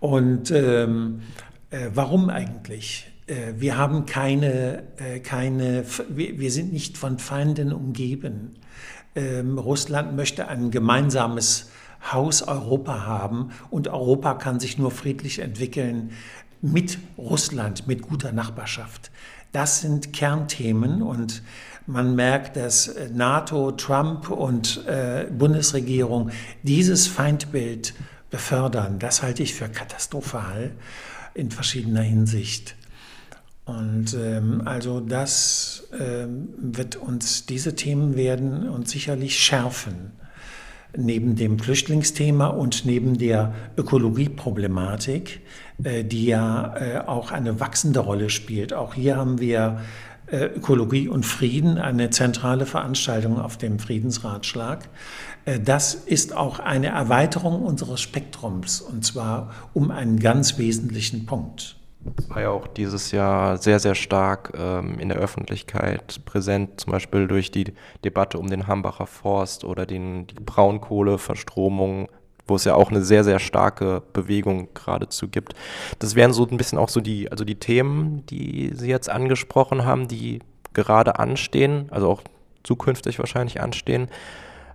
Und 0.00 0.50
ähm, 0.50 1.22
äh, 1.70 1.90
warum 1.92 2.30
eigentlich? 2.30 3.06
Äh, 3.26 3.54
wir 3.56 3.76
haben 3.76 4.06
keine, 4.06 4.84
keine 5.22 5.84
wir 6.08 6.50
sind 6.50 6.72
nicht 6.72 6.96
von 6.96 7.18
Feinden 7.18 7.72
umgeben. 7.72 8.54
Ähm, 9.16 9.58
Russland 9.58 10.16
möchte 10.16 10.48
ein 10.48 10.70
gemeinsames 10.70 11.70
Haus 12.12 12.42
Europa 12.42 13.06
haben 13.06 13.50
und 13.70 13.88
Europa 13.88 14.34
kann 14.34 14.60
sich 14.60 14.76
nur 14.76 14.90
friedlich 14.90 15.38
entwickeln 15.38 16.10
mit 16.64 16.98
Russland, 17.18 17.86
mit 17.86 18.02
guter 18.02 18.32
Nachbarschaft. 18.32 19.10
Das 19.52 19.80
sind 19.80 20.12
Kernthemen 20.12 21.02
und 21.02 21.42
man 21.86 22.16
merkt, 22.16 22.56
dass 22.56 22.92
NATO, 23.12 23.72
Trump 23.72 24.30
und 24.30 24.84
äh, 24.86 25.26
Bundesregierung 25.30 26.30
dieses 26.62 27.06
Feindbild 27.06 27.94
befördern. 28.30 28.98
Das 28.98 29.22
halte 29.22 29.42
ich 29.42 29.54
für 29.54 29.68
katastrophal 29.68 30.72
in 31.34 31.50
verschiedener 31.50 32.00
Hinsicht. 32.00 32.74
Und 33.66 34.14
ähm, 34.14 34.62
also 34.64 35.00
das 35.00 35.84
ähm, 35.98 36.48
wird 36.58 36.96
uns, 36.96 37.46
diese 37.46 37.74
Themen 37.74 38.16
werden 38.16 38.68
uns 38.68 38.90
sicherlich 38.90 39.38
schärfen. 39.38 40.12
Neben 40.96 41.36
dem 41.36 41.58
Flüchtlingsthema 41.58 42.46
und 42.46 42.84
neben 42.84 43.18
der 43.18 43.54
Ökologieproblematik, 43.76 45.40
äh, 45.82 46.04
die 46.04 46.26
ja 46.26 46.74
äh, 46.76 46.98
auch 47.06 47.32
eine 47.32 47.60
wachsende 47.60 48.00
Rolle 48.00 48.30
spielt. 48.30 48.72
Auch 48.72 48.94
hier 48.94 49.16
haben 49.16 49.40
wir 49.40 49.80
äh, 50.26 50.46
Ökologie 50.46 51.08
und 51.08 51.26
Frieden, 51.26 51.78
eine 51.78 52.10
zentrale 52.10 52.66
Veranstaltung 52.66 53.40
auf 53.40 53.56
dem 53.56 53.78
Friedensratschlag. 53.78 54.88
Das 55.62 55.92
ist 55.92 56.34
auch 56.34 56.58
eine 56.58 56.86
Erweiterung 56.86 57.60
unseres 57.60 58.00
Spektrums 58.00 58.80
und 58.80 59.04
zwar 59.04 59.52
um 59.74 59.90
einen 59.90 60.18
ganz 60.18 60.56
wesentlichen 60.56 61.26
Punkt. 61.26 61.76
Es 62.16 62.30
war 62.30 62.42
ja 62.42 62.50
auch 62.50 62.66
dieses 62.66 63.10
Jahr 63.12 63.56
sehr, 63.56 63.80
sehr 63.80 63.94
stark 63.94 64.52
ähm, 64.56 64.98
in 64.98 65.08
der 65.08 65.18
Öffentlichkeit 65.18 66.20
präsent, 66.24 66.80
zum 66.80 66.92
Beispiel 66.92 67.26
durch 67.26 67.50
die 67.50 67.72
Debatte 68.04 68.38
um 68.38 68.48
den 68.48 68.66
Hambacher 68.66 69.06
Forst 69.06 69.64
oder 69.64 69.86
den, 69.86 70.26
die 70.26 70.34
Braunkohleverstromung, 70.34 72.08
wo 72.46 72.56
es 72.56 72.64
ja 72.64 72.74
auch 72.74 72.90
eine 72.90 73.02
sehr, 73.02 73.24
sehr 73.24 73.38
starke 73.38 74.02
Bewegung 74.12 74.68
geradezu 74.74 75.28
gibt. 75.28 75.54
Das 75.98 76.14
wären 76.14 76.32
so 76.32 76.46
ein 76.46 76.56
bisschen 76.56 76.78
auch 76.78 76.90
so 76.90 77.00
die, 77.00 77.30
also 77.30 77.44
die 77.44 77.58
Themen, 77.58 78.26
die 78.26 78.72
Sie 78.74 78.88
jetzt 78.88 79.08
angesprochen 79.08 79.84
haben, 79.84 80.08
die 80.08 80.40
gerade 80.74 81.18
anstehen, 81.18 81.86
also 81.90 82.10
auch 82.10 82.22
zukünftig 82.64 83.18
wahrscheinlich 83.18 83.60
anstehen. 83.60 84.08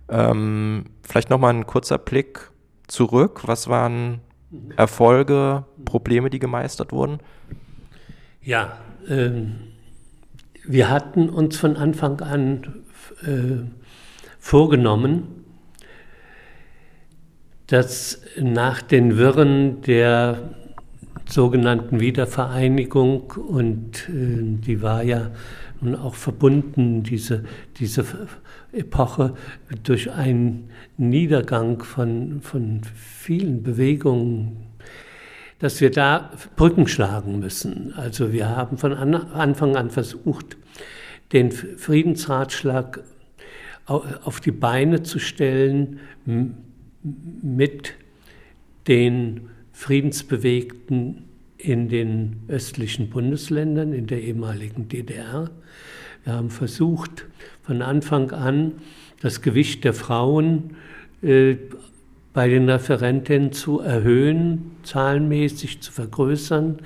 Ähm, 0.08 0.86
vielleicht 1.02 1.30
nochmal 1.30 1.54
ein 1.54 1.66
kurzer 1.66 1.98
Blick 1.98 2.50
zurück. 2.88 3.42
Was 3.44 3.68
waren 3.68 4.20
Erfolge, 4.76 5.64
Probleme, 5.84 6.30
die 6.30 6.38
gemeistert 6.38 6.92
wurden? 6.92 7.18
Ja, 8.42 8.78
ähm, 9.08 9.56
wir 10.66 10.90
hatten 10.90 11.28
uns 11.28 11.56
von 11.56 11.76
Anfang 11.76 12.20
an 12.20 12.84
äh, 13.22 13.64
vorgenommen, 14.38 15.44
dass 17.66 18.22
nach 18.36 18.82
den 18.82 19.16
Wirren 19.16 19.82
der 19.82 20.54
sogenannten 21.28 22.00
Wiedervereinigung 22.00 23.32
und 23.32 24.08
äh, 24.08 24.58
die 24.60 24.82
war 24.82 25.02
ja 25.02 25.30
nun 25.82 25.94
auch 25.94 26.14
verbunden, 26.14 27.02
diese, 27.02 27.44
diese 27.78 28.04
Epoche, 28.72 29.34
durch 29.82 30.10
einen 30.10 30.70
Niedergang 30.96 31.82
von, 31.82 32.40
von 32.42 32.82
vielen 32.94 33.62
Bewegungen, 33.62 34.56
dass 35.58 35.80
wir 35.80 35.90
da 35.90 36.30
Brücken 36.56 36.86
schlagen 36.86 37.38
müssen. 37.38 37.92
Also 37.94 38.32
wir 38.32 38.48
haben 38.48 38.78
von 38.78 38.92
Anfang 38.94 39.76
an 39.76 39.90
versucht, 39.90 40.56
den 41.32 41.52
Friedensratschlag 41.52 43.02
auf 43.86 44.40
die 44.40 44.52
Beine 44.52 45.02
zu 45.02 45.18
stellen 45.18 46.00
mit 47.02 47.94
den 48.86 49.50
Friedensbewegten 49.72 51.29
in 51.62 51.88
den 51.88 52.42
östlichen 52.48 53.10
Bundesländern, 53.10 53.92
in 53.92 54.06
der 54.06 54.22
ehemaligen 54.22 54.88
DDR. 54.88 55.50
Wir 56.24 56.34
haben 56.34 56.50
versucht, 56.50 57.26
von 57.62 57.82
Anfang 57.82 58.30
an 58.32 58.72
das 59.20 59.42
Gewicht 59.42 59.84
der 59.84 59.94
Frauen 59.94 60.76
äh, 61.22 61.56
bei 62.32 62.48
den 62.48 62.68
Referentinnen 62.68 63.52
zu 63.52 63.80
erhöhen, 63.80 64.72
zahlenmäßig 64.82 65.80
zu 65.82 65.92
vergrößern. 65.92 66.78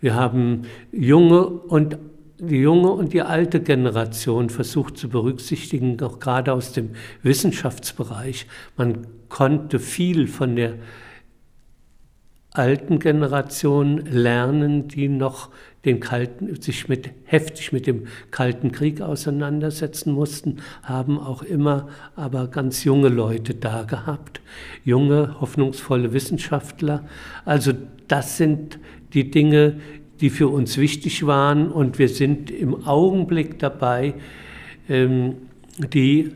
Wir 0.00 0.14
haben 0.14 0.62
junge 0.92 1.46
und 1.46 1.98
die 2.38 2.56
junge 2.56 2.90
und 2.90 3.12
die 3.12 3.22
alte 3.22 3.60
Generation 3.60 4.50
versucht 4.50 4.98
zu 4.98 5.08
berücksichtigen, 5.08 6.00
auch 6.02 6.18
gerade 6.18 6.52
aus 6.52 6.72
dem 6.72 6.90
Wissenschaftsbereich. 7.22 8.46
Man 8.76 9.06
konnte 9.28 9.78
viel 9.78 10.26
von 10.26 10.56
der 10.56 10.74
alten 12.54 13.00
Generation 13.00 13.98
lernen, 14.06 14.86
die 14.88 15.08
noch 15.08 15.50
den 15.84 16.00
Kalten, 16.00 16.60
sich 16.62 16.88
mit, 16.88 17.10
heftig 17.24 17.72
mit 17.72 17.86
dem 17.86 18.06
Kalten 18.30 18.72
Krieg 18.72 19.00
auseinandersetzen 19.00 20.12
mussten, 20.12 20.58
haben 20.82 21.18
auch 21.18 21.42
immer 21.42 21.88
aber 22.16 22.46
ganz 22.46 22.84
junge 22.84 23.08
Leute 23.08 23.54
da 23.54 23.82
gehabt, 23.82 24.40
junge, 24.84 25.40
hoffnungsvolle 25.40 26.12
Wissenschaftler. 26.12 27.04
Also 27.44 27.72
das 28.08 28.36
sind 28.36 28.78
die 29.12 29.30
Dinge, 29.30 29.80
die 30.20 30.30
für 30.30 30.48
uns 30.48 30.78
wichtig 30.78 31.26
waren 31.26 31.70
und 31.70 31.98
wir 31.98 32.08
sind 32.08 32.50
im 32.50 32.86
Augenblick 32.86 33.58
dabei, 33.58 34.14
ähm, 34.88 35.34
die 35.92 36.30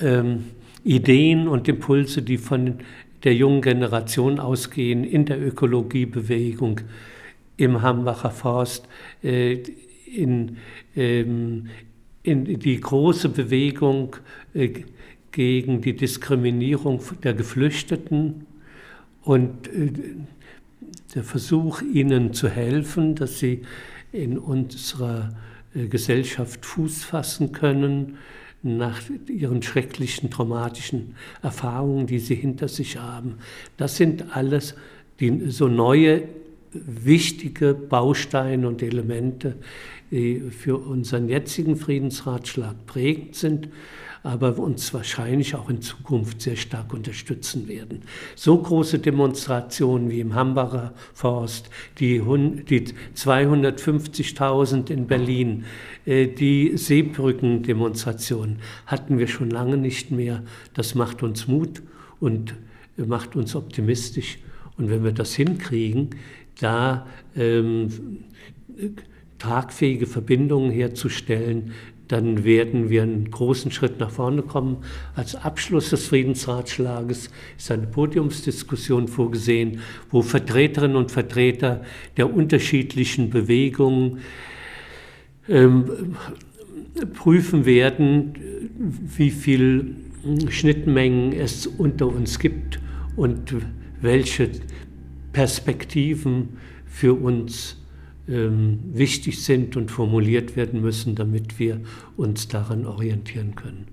ähm, 0.00 0.44
Ideen 0.84 1.48
und 1.48 1.66
Impulse, 1.66 2.20
die 2.20 2.38
von 2.38 2.74
der 3.24 3.34
jungen 3.34 3.62
Generation 3.62 4.38
ausgehen, 4.38 5.04
in 5.04 5.24
der 5.24 5.40
Ökologiebewegung, 5.40 6.80
im 7.56 7.82
Hambacher 7.82 8.30
Forst, 8.30 8.88
äh, 9.22 9.58
in, 10.06 10.56
ähm, 10.96 11.68
in 12.22 12.58
die 12.58 12.80
große 12.80 13.28
Bewegung 13.28 14.16
äh, 14.54 14.70
gegen 15.32 15.80
die 15.80 15.94
Diskriminierung 15.94 17.00
der 17.22 17.34
Geflüchteten 17.34 18.46
und 19.22 19.68
äh, 19.68 19.92
der 21.14 21.24
Versuch, 21.24 21.82
ihnen 21.82 22.32
zu 22.32 22.48
helfen, 22.48 23.14
dass 23.14 23.38
sie 23.38 23.62
in 24.12 24.38
unserer 24.38 25.34
Gesellschaft 25.74 26.64
Fuß 26.66 27.04
fassen 27.04 27.52
können, 27.52 28.18
nach 28.62 29.00
ihren 29.28 29.62
schrecklichen 29.62 30.30
traumatischen 30.30 31.14
Erfahrungen, 31.42 32.06
die 32.06 32.18
sie 32.18 32.34
hinter 32.34 32.68
sich 32.68 32.98
haben. 32.98 33.36
Das 33.76 33.96
sind 33.96 34.36
alles 34.36 34.74
die, 35.18 35.50
so 35.50 35.68
neue 35.68 36.24
wichtige 36.72 37.74
Bausteine 37.74 38.68
und 38.68 38.82
Elemente, 38.82 39.56
die 40.10 40.40
für 40.50 40.76
unseren 40.76 41.28
jetzigen 41.28 41.76
Friedensratschlag 41.76 42.86
prägend 42.86 43.34
sind, 43.34 43.68
aber 44.22 44.58
uns 44.58 44.92
wahrscheinlich 44.92 45.54
auch 45.54 45.70
in 45.70 45.80
Zukunft 45.80 46.42
sehr 46.42 46.56
stark 46.56 46.92
unterstützen 46.92 47.68
werden. 47.68 48.02
So 48.36 48.58
große 48.58 48.98
Demonstrationen 48.98 50.10
wie 50.10 50.20
im 50.20 50.34
Hambacher 50.34 50.92
Forst, 51.14 51.70
die, 51.98 52.18
die 52.68 52.84
250.000 53.16 54.90
in 54.90 55.06
Berlin, 55.06 55.64
äh, 56.04 56.26
die 56.26 56.76
Seebrückendemonstrationen 56.76 58.58
hatten 58.86 59.18
wir 59.18 59.26
schon 59.26 59.50
lange 59.50 59.78
nicht 59.78 60.10
mehr. 60.10 60.42
Das 60.74 60.94
macht 60.94 61.22
uns 61.22 61.48
Mut 61.48 61.82
und 62.20 62.54
macht 62.96 63.36
uns 63.36 63.56
optimistisch. 63.56 64.38
Und 64.76 64.90
wenn 64.90 65.04
wir 65.04 65.12
das 65.12 65.34
hinkriegen, 65.34 66.10
da 66.60 67.06
ähm, 67.36 68.20
tragfähige 69.38 70.06
Verbindungen 70.06 70.70
herzustellen, 70.70 71.72
dann 72.10 72.42
werden 72.42 72.90
wir 72.90 73.04
einen 73.04 73.30
großen 73.30 73.70
Schritt 73.70 74.00
nach 74.00 74.10
vorne 74.10 74.42
kommen. 74.42 74.78
Als 75.14 75.36
Abschluss 75.36 75.90
des 75.90 76.08
Friedensratschlages 76.08 77.30
ist 77.56 77.70
eine 77.70 77.86
Podiumsdiskussion 77.86 79.06
vorgesehen, 79.06 79.80
wo 80.10 80.22
Vertreterinnen 80.22 80.96
und 80.96 81.12
Vertreter 81.12 81.82
der 82.16 82.34
unterschiedlichen 82.34 83.30
Bewegungen 83.30 84.18
ähm, 85.48 86.16
prüfen 87.14 87.64
werden, 87.64 88.34
wie 89.16 89.30
viel 89.30 89.94
Schnittmengen 90.48 91.32
es 91.32 91.66
unter 91.66 92.08
uns 92.08 92.40
gibt 92.40 92.80
und 93.14 93.54
welche 94.00 94.50
Perspektiven 95.32 96.56
für 96.86 97.14
uns 97.14 97.79
wichtig 98.30 99.42
sind 99.44 99.76
und 99.76 99.90
formuliert 99.90 100.56
werden 100.56 100.80
müssen, 100.80 101.14
damit 101.16 101.58
wir 101.58 101.80
uns 102.16 102.48
daran 102.48 102.86
orientieren 102.86 103.56
können. 103.56 103.88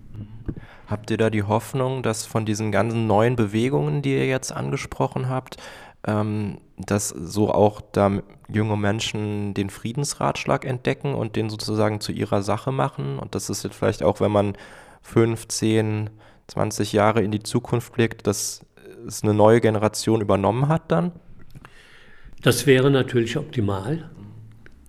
Habt 0.88 1.12
ihr 1.12 1.18
da 1.18 1.30
die 1.30 1.44
Hoffnung, 1.44 2.04
dass 2.04 2.26
von 2.26 2.46
diesen 2.46 2.72
ganzen 2.72 3.08
neuen 3.08 3.36
Bewegungen, 3.36 4.02
die 4.02 4.14
ihr 4.14 4.28
jetzt 4.28 4.52
angesprochen 4.52 5.28
habt, 5.28 5.58
ähm, 6.06 6.60
dass 6.78 7.10
so 7.10 7.52
auch 7.52 7.82
da 7.82 8.22
junge 8.48 8.78
Menschen 8.78 9.54
den 9.54 9.70
Friedensratschlag 9.70 10.64
entdecken 10.66 11.14
und 11.14 11.36
den 11.36 11.50
sozusagen 11.50 12.00
zu 12.00 12.14
ihrer 12.14 12.42
Sache 12.42 12.72
machen? 12.72 13.20
Und 13.20 13.36
das 13.36 13.50
ist 13.50 13.64
jetzt 13.64 13.76
vielleicht 13.76 14.04
auch, 14.04 14.22
wenn 14.22 14.32
man 14.32 14.54
15, 15.02 16.10
20 16.48 16.94
Jahre 16.94 17.22
in 17.22 17.32
die 17.32 17.44
Zukunft 17.44 17.94
blickt, 17.94 18.26
dass 18.26 18.66
es 19.06 19.24
eine 19.24 19.34
neue 19.34 19.60
Generation 19.60 20.22
übernommen 20.22 20.70
hat 20.70 20.92
dann? 20.92 21.12
Das 22.42 22.66
wäre 22.68 22.92
natürlich 22.92 23.36
optimal, 23.38 24.10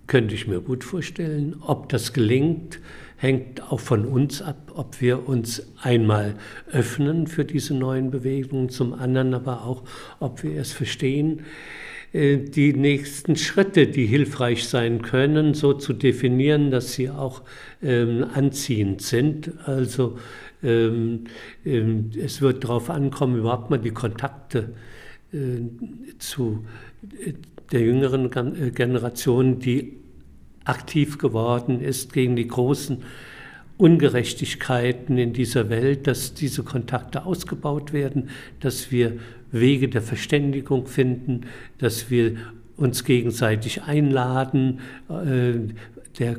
könnte 0.09 0.33
ich 0.33 0.47
mir 0.47 0.59
gut 0.59 0.83
vorstellen. 0.83 1.55
Ob 1.61 1.87
das 1.89 2.11
gelingt, 2.11 2.79
hängt 3.15 3.61
auch 3.71 3.79
von 3.79 4.05
uns 4.05 4.41
ab, 4.41 4.73
ob 4.75 4.99
wir 5.01 5.29
uns 5.29 5.71
einmal 5.81 6.35
öffnen 6.71 7.27
für 7.27 7.45
diese 7.45 7.75
neuen 7.75 8.09
Bewegungen, 8.09 8.69
zum 8.69 8.93
anderen 8.93 9.33
aber 9.35 9.63
auch, 9.63 9.83
ob 10.19 10.43
wir 10.43 10.59
es 10.59 10.73
verstehen, 10.73 11.41
äh, 12.11 12.37
die 12.37 12.73
nächsten 12.73 13.35
Schritte, 13.35 13.85
die 13.85 14.07
hilfreich 14.07 14.67
sein 14.67 15.03
können, 15.03 15.53
so 15.53 15.73
zu 15.73 15.93
definieren, 15.93 16.71
dass 16.71 16.93
sie 16.93 17.11
auch 17.11 17.43
ähm, 17.83 18.25
anziehend 18.33 19.03
sind. 19.03 19.51
Also 19.65 20.17
ähm, 20.63 21.25
ähm, 21.63 22.09
es 22.19 22.41
wird 22.41 22.63
darauf 22.63 22.89
ankommen, 22.89 23.37
überhaupt 23.37 23.69
mal 23.69 23.77
die 23.77 23.91
Kontakte 23.91 24.73
äh, 25.31 25.37
zu 26.17 26.65
äh, 27.23 27.33
der 27.71 27.81
jüngeren 27.81 28.25
äh, 28.55 28.71
Generation, 28.71 29.59
die 29.59 29.98
aktiv 30.69 31.17
geworden 31.17 31.81
ist 31.81 32.13
gegen 32.13 32.35
die 32.35 32.47
großen 32.47 33.03
Ungerechtigkeiten 33.77 35.17
in 35.17 35.33
dieser 35.33 35.69
Welt, 35.69 36.05
dass 36.05 36.33
diese 36.33 36.63
Kontakte 36.63 37.25
ausgebaut 37.25 37.93
werden, 37.93 38.29
dass 38.59 38.91
wir 38.91 39.19
Wege 39.51 39.89
der 39.89 40.01
Verständigung 40.01 40.85
finden, 40.85 41.47
dass 41.79 42.09
wir 42.11 42.35
uns 42.77 43.03
gegenseitig 43.03 43.83
einladen. 43.83 44.79
Der 46.19 46.37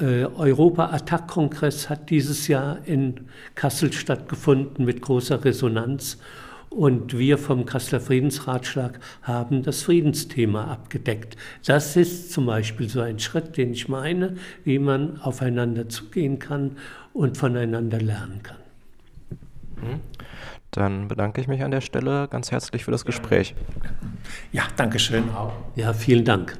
Europa-Attack-Kongress 0.00 1.88
hat 1.88 2.10
dieses 2.10 2.48
Jahr 2.48 2.78
in 2.84 3.28
Kassel 3.54 3.92
stattgefunden 3.92 4.84
mit 4.84 5.00
großer 5.00 5.44
Resonanz. 5.44 6.18
Und 6.74 7.16
wir 7.16 7.38
vom 7.38 7.66
Kasseler 7.66 8.00
Friedensratschlag 8.00 8.98
haben 9.22 9.62
das 9.62 9.82
Friedensthema 9.82 10.64
abgedeckt. 10.64 11.36
Das 11.64 11.96
ist 11.96 12.32
zum 12.32 12.46
Beispiel 12.46 12.88
so 12.88 13.00
ein 13.00 13.20
Schritt, 13.20 13.56
den 13.56 13.72
ich 13.72 13.88
meine, 13.88 14.34
wie 14.64 14.80
man 14.80 15.20
aufeinander 15.20 15.88
zugehen 15.88 16.40
kann 16.40 16.76
und 17.12 17.36
voneinander 17.36 18.00
lernen 18.00 18.42
kann. 18.42 18.56
Mhm. 19.76 20.00
Dann 20.72 21.06
bedanke 21.06 21.40
ich 21.40 21.46
mich 21.46 21.62
an 21.62 21.70
der 21.70 21.80
Stelle 21.80 22.26
ganz 22.26 22.50
herzlich 22.50 22.84
für 22.84 22.90
das 22.90 23.04
Gespräch. 23.04 23.54
Ja, 24.50 24.64
danke 24.76 24.98
schön. 24.98 25.22
Ja, 25.76 25.92
vielen 25.92 26.24
Dank. 26.24 26.58